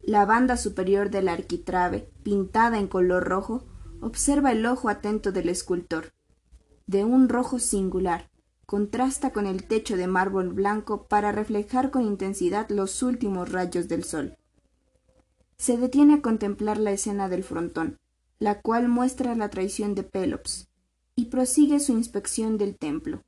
La 0.03 0.25
banda 0.25 0.57
superior 0.57 1.11
del 1.11 1.29
arquitrabe, 1.29 2.11
pintada 2.23 2.79
en 2.79 2.89
color 2.89 3.25
rojo, 3.25 3.67
observa 4.01 4.51
el 4.51 4.65
ojo 4.65 4.89
atento 4.89 5.31
del 5.31 5.49
escultor. 5.51 6.13
De 6.87 7.05
un 7.05 7.29
rojo 7.29 7.59
singular, 7.59 8.31
contrasta 8.65 9.33
con 9.33 9.47
el 9.47 9.65
techo 9.65 9.97
de 9.97 10.07
mármol 10.07 10.49
blanco 10.55 11.07
para 11.07 11.33
reflejar 11.33 11.91
con 11.91 12.03
intensidad 12.03 12.69
los 12.71 13.03
últimos 13.03 13.53
rayos 13.53 13.89
del 13.89 14.05
sol. 14.05 14.39
Se 15.59 15.77
detiene 15.77 16.15
a 16.15 16.23
contemplar 16.23 16.79
la 16.79 16.93
escena 16.93 17.29
del 17.29 17.45
frontón, 17.45 17.99
la 18.39 18.63
cual 18.63 18.89
muestra 18.89 19.35
la 19.35 19.51
traición 19.51 19.95
de 19.95 20.03
Pélops, 20.03 20.71
y 21.15 21.27
prosigue 21.27 21.79
su 21.79 21.93
inspección 21.93 22.57
del 22.57 22.79
templo. 22.79 23.23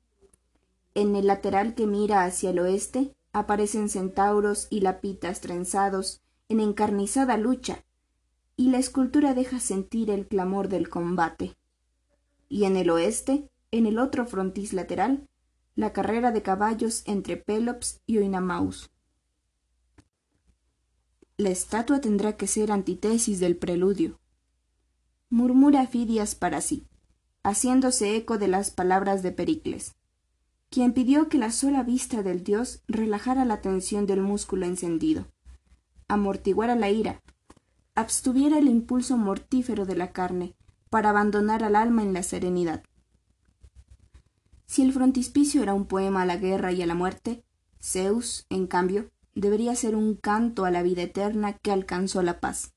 En 0.94 1.16
el 1.16 1.26
lateral 1.26 1.74
que 1.74 1.86
mira 1.86 2.24
hacia 2.24 2.50
el 2.50 2.58
oeste 2.60 3.14
aparecen 3.34 3.90
centauros 3.90 4.68
y 4.70 4.80
lapitas 4.80 5.40
trenzados 5.40 6.21
en 6.52 6.60
encarnizada 6.60 7.36
lucha, 7.36 7.84
y 8.56 8.70
la 8.70 8.78
escultura 8.78 9.34
deja 9.34 9.58
sentir 9.58 10.10
el 10.10 10.26
clamor 10.28 10.68
del 10.68 10.88
combate. 10.88 11.56
Y 12.48 12.64
en 12.64 12.76
el 12.76 12.90
oeste, 12.90 13.50
en 13.70 13.86
el 13.86 13.98
otro 13.98 14.26
frontis 14.26 14.72
lateral, 14.72 15.28
la 15.74 15.92
carrera 15.92 16.30
de 16.30 16.42
caballos 16.42 17.02
entre 17.06 17.36
Pélops 17.36 18.00
y 18.06 18.18
Oinamaus. 18.18 18.90
La 21.36 21.50
estatua 21.50 22.00
tendrá 22.00 22.36
que 22.36 22.46
ser 22.46 22.70
antítesis 22.70 23.40
del 23.40 23.56
preludio. 23.56 24.20
Murmura 25.30 25.86
Fidias 25.86 26.34
para 26.34 26.60
sí 26.60 26.86
haciéndose 27.42 28.16
eco 28.16 28.38
de 28.38 28.48
las 28.48 28.70
palabras 28.70 29.22
de 29.22 29.32
Pericles, 29.32 29.94
quien 30.70 30.92
pidió 30.92 31.28
que 31.28 31.38
la 31.38 31.50
sola 31.50 31.82
vista 31.82 32.22
del 32.22 32.44
dios 32.44 32.82
relajara 32.86 33.44
la 33.44 33.60
tensión 33.60 34.06
del 34.06 34.22
músculo 34.22 34.66
encendido, 34.66 35.26
amortiguara 36.12 36.76
la 36.76 36.90
ira, 36.90 37.22
abstuviera 37.94 38.58
el 38.58 38.68
impulso 38.68 39.16
mortífero 39.16 39.84
de 39.84 39.96
la 39.96 40.12
carne, 40.12 40.54
para 40.90 41.10
abandonar 41.10 41.64
al 41.64 41.74
alma 41.74 42.02
en 42.02 42.12
la 42.12 42.22
serenidad. 42.22 42.84
Si 44.66 44.82
el 44.82 44.92
frontispicio 44.92 45.62
era 45.62 45.74
un 45.74 45.86
poema 45.86 46.22
a 46.22 46.26
la 46.26 46.36
guerra 46.36 46.72
y 46.72 46.82
a 46.82 46.86
la 46.86 46.94
muerte, 46.94 47.44
Zeus, 47.80 48.46
en 48.50 48.66
cambio, 48.66 49.10
debería 49.34 49.74
ser 49.74 49.96
un 49.96 50.14
canto 50.14 50.64
a 50.64 50.70
la 50.70 50.82
vida 50.82 51.02
eterna 51.02 51.54
que 51.54 51.72
alcanzó 51.72 52.22
la 52.22 52.40
paz. 52.40 52.74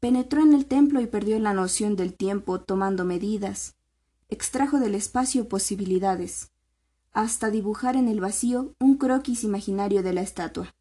Penetró 0.00 0.42
en 0.42 0.54
el 0.54 0.66
templo 0.66 1.00
y 1.00 1.06
perdió 1.06 1.38
la 1.38 1.52
noción 1.52 1.96
del 1.96 2.14
tiempo 2.14 2.60
tomando 2.60 3.04
medidas. 3.04 3.76
Extrajo 4.28 4.78
del 4.78 4.94
espacio 4.94 5.48
posibilidades, 5.48 6.52
hasta 7.12 7.50
dibujar 7.50 7.96
en 7.96 8.08
el 8.08 8.20
vacío 8.20 8.74
un 8.78 8.96
croquis 8.96 9.44
imaginario 9.44 10.02
de 10.02 10.12
la 10.12 10.20
estatua. 10.20 10.74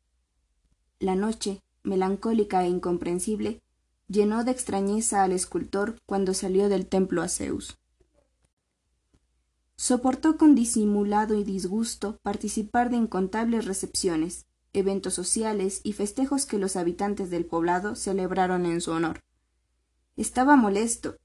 La 1.00 1.16
noche, 1.16 1.62
melancólica 1.84 2.64
e 2.64 2.70
incomprensible, 2.70 3.62
llenó 4.08 4.44
de 4.44 4.52
extrañeza 4.52 5.24
al 5.24 5.32
escultor 5.32 6.00
cuando 6.06 6.34
salió 6.34 6.70
del 6.70 6.88
templo 6.88 7.22
a 7.22 7.30
Zeus. 7.30 7.78
Soportó 9.76 10.38
con 10.38 10.56
disimulado 10.56 11.36
y 11.36 11.44
disgusto 11.44 12.18
participar 12.24 12.90
de 12.90 12.98
incontables 12.98 13.66
recepciones, 13.66 14.48
eventos 14.74 15.14
sociales 15.14 15.82
y 15.84 15.94
festejos 15.94 16.48
que 16.48 16.58
los 16.58 16.76
habitantes 16.76 17.30
del 17.30 17.46
poblado 17.46 17.96
celebraron 17.96 18.66
en 18.66 18.82
su 18.82 18.92
honor. 18.92 19.22
Estaba 20.16 20.56
molesto. 20.56 21.18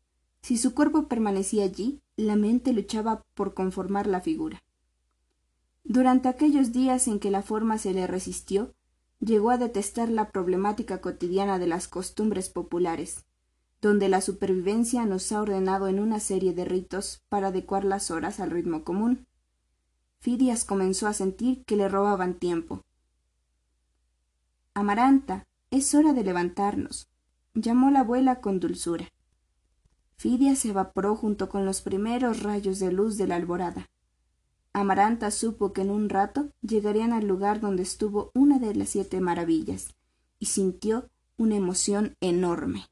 Si 0.42 0.58
su 0.58 0.74
cuerpo 0.74 1.08
permanecía 1.08 1.64
allí, 1.64 2.02
la 2.16 2.36
mente 2.36 2.74
luchaba 2.74 3.22
por 3.34 3.54
conformar 3.54 4.06
la 4.06 4.20
figura. 4.20 4.62
Durante 5.82 6.28
aquellos 6.28 6.72
días 6.72 7.08
en 7.08 7.18
que 7.20 7.30
la 7.30 7.42
forma 7.42 7.78
se 7.78 7.94
le 7.94 8.06
resistió, 8.06 8.74
llegó 9.24 9.50
a 9.50 9.56
detestar 9.56 10.10
la 10.10 10.30
problemática 10.30 11.00
cotidiana 11.00 11.58
de 11.58 11.68
las 11.68 11.88
costumbres 11.88 12.50
populares, 12.50 13.24
donde 13.80 14.10
la 14.10 14.20
supervivencia 14.20 15.06
nos 15.06 15.32
ha 15.32 15.40
ordenado 15.40 15.88
en 15.88 15.98
una 15.98 16.20
serie 16.20 16.52
de 16.52 16.66
ritos 16.66 17.22
para 17.30 17.48
adecuar 17.48 17.84
las 17.84 18.10
horas 18.10 18.40
al 18.40 18.50
ritmo 18.50 18.84
común. 18.84 19.26
Fidias 20.20 20.64
comenzó 20.64 21.06
a 21.06 21.14
sentir 21.14 21.64
que 21.64 21.76
le 21.76 21.88
robaban 21.88 22.34
tiempo, 22.34 22.84
Amaranta, 24.74 25.46
Es 25.70 25.94
hora 25.94 26.14
de 26.14 26.24
levantarnos, 26.24 27.10
llamó 27.52 27.90
la 27.90 28.00
abuela 28.00 28.40
con 28.40 28.58
dulzura. 28.58 29.06
Fidia 30.16 30.56
se 30.56 30.70
evaporó 30.70 31.14
junto 31.14 31.50
con 31.50 31.66
los 31.66 31.82
primeros 31.82 32.42
rayos 32.42 32.78
de 32.78 32.90
luz 32.90 33.18
de 33.18 33.26
la 33.26 33.36
alborada. 33.36 33.90
Amaranta 34.74 35.30
supo 35.30 35.72
que 35.72 35.82
en 35.82 35.90
un 35.90 36.08
rato 36.08 36.50
llegarían 36.62 37.12
al 37.12 37.26
lugar 37.26 37.60
donde 37.60 37.82
estuvo 37.82 38.30
una 38.34 38.58
de 38.58 38.74
las 38.74 38.88
siete 38.88 39.20
maravillas, 39.20 39.94
y 40.38 40.46
sintió 40.46 41.10
una 41.36 41.56
emoción 41.56 42.16
enorme. 42.20 42.86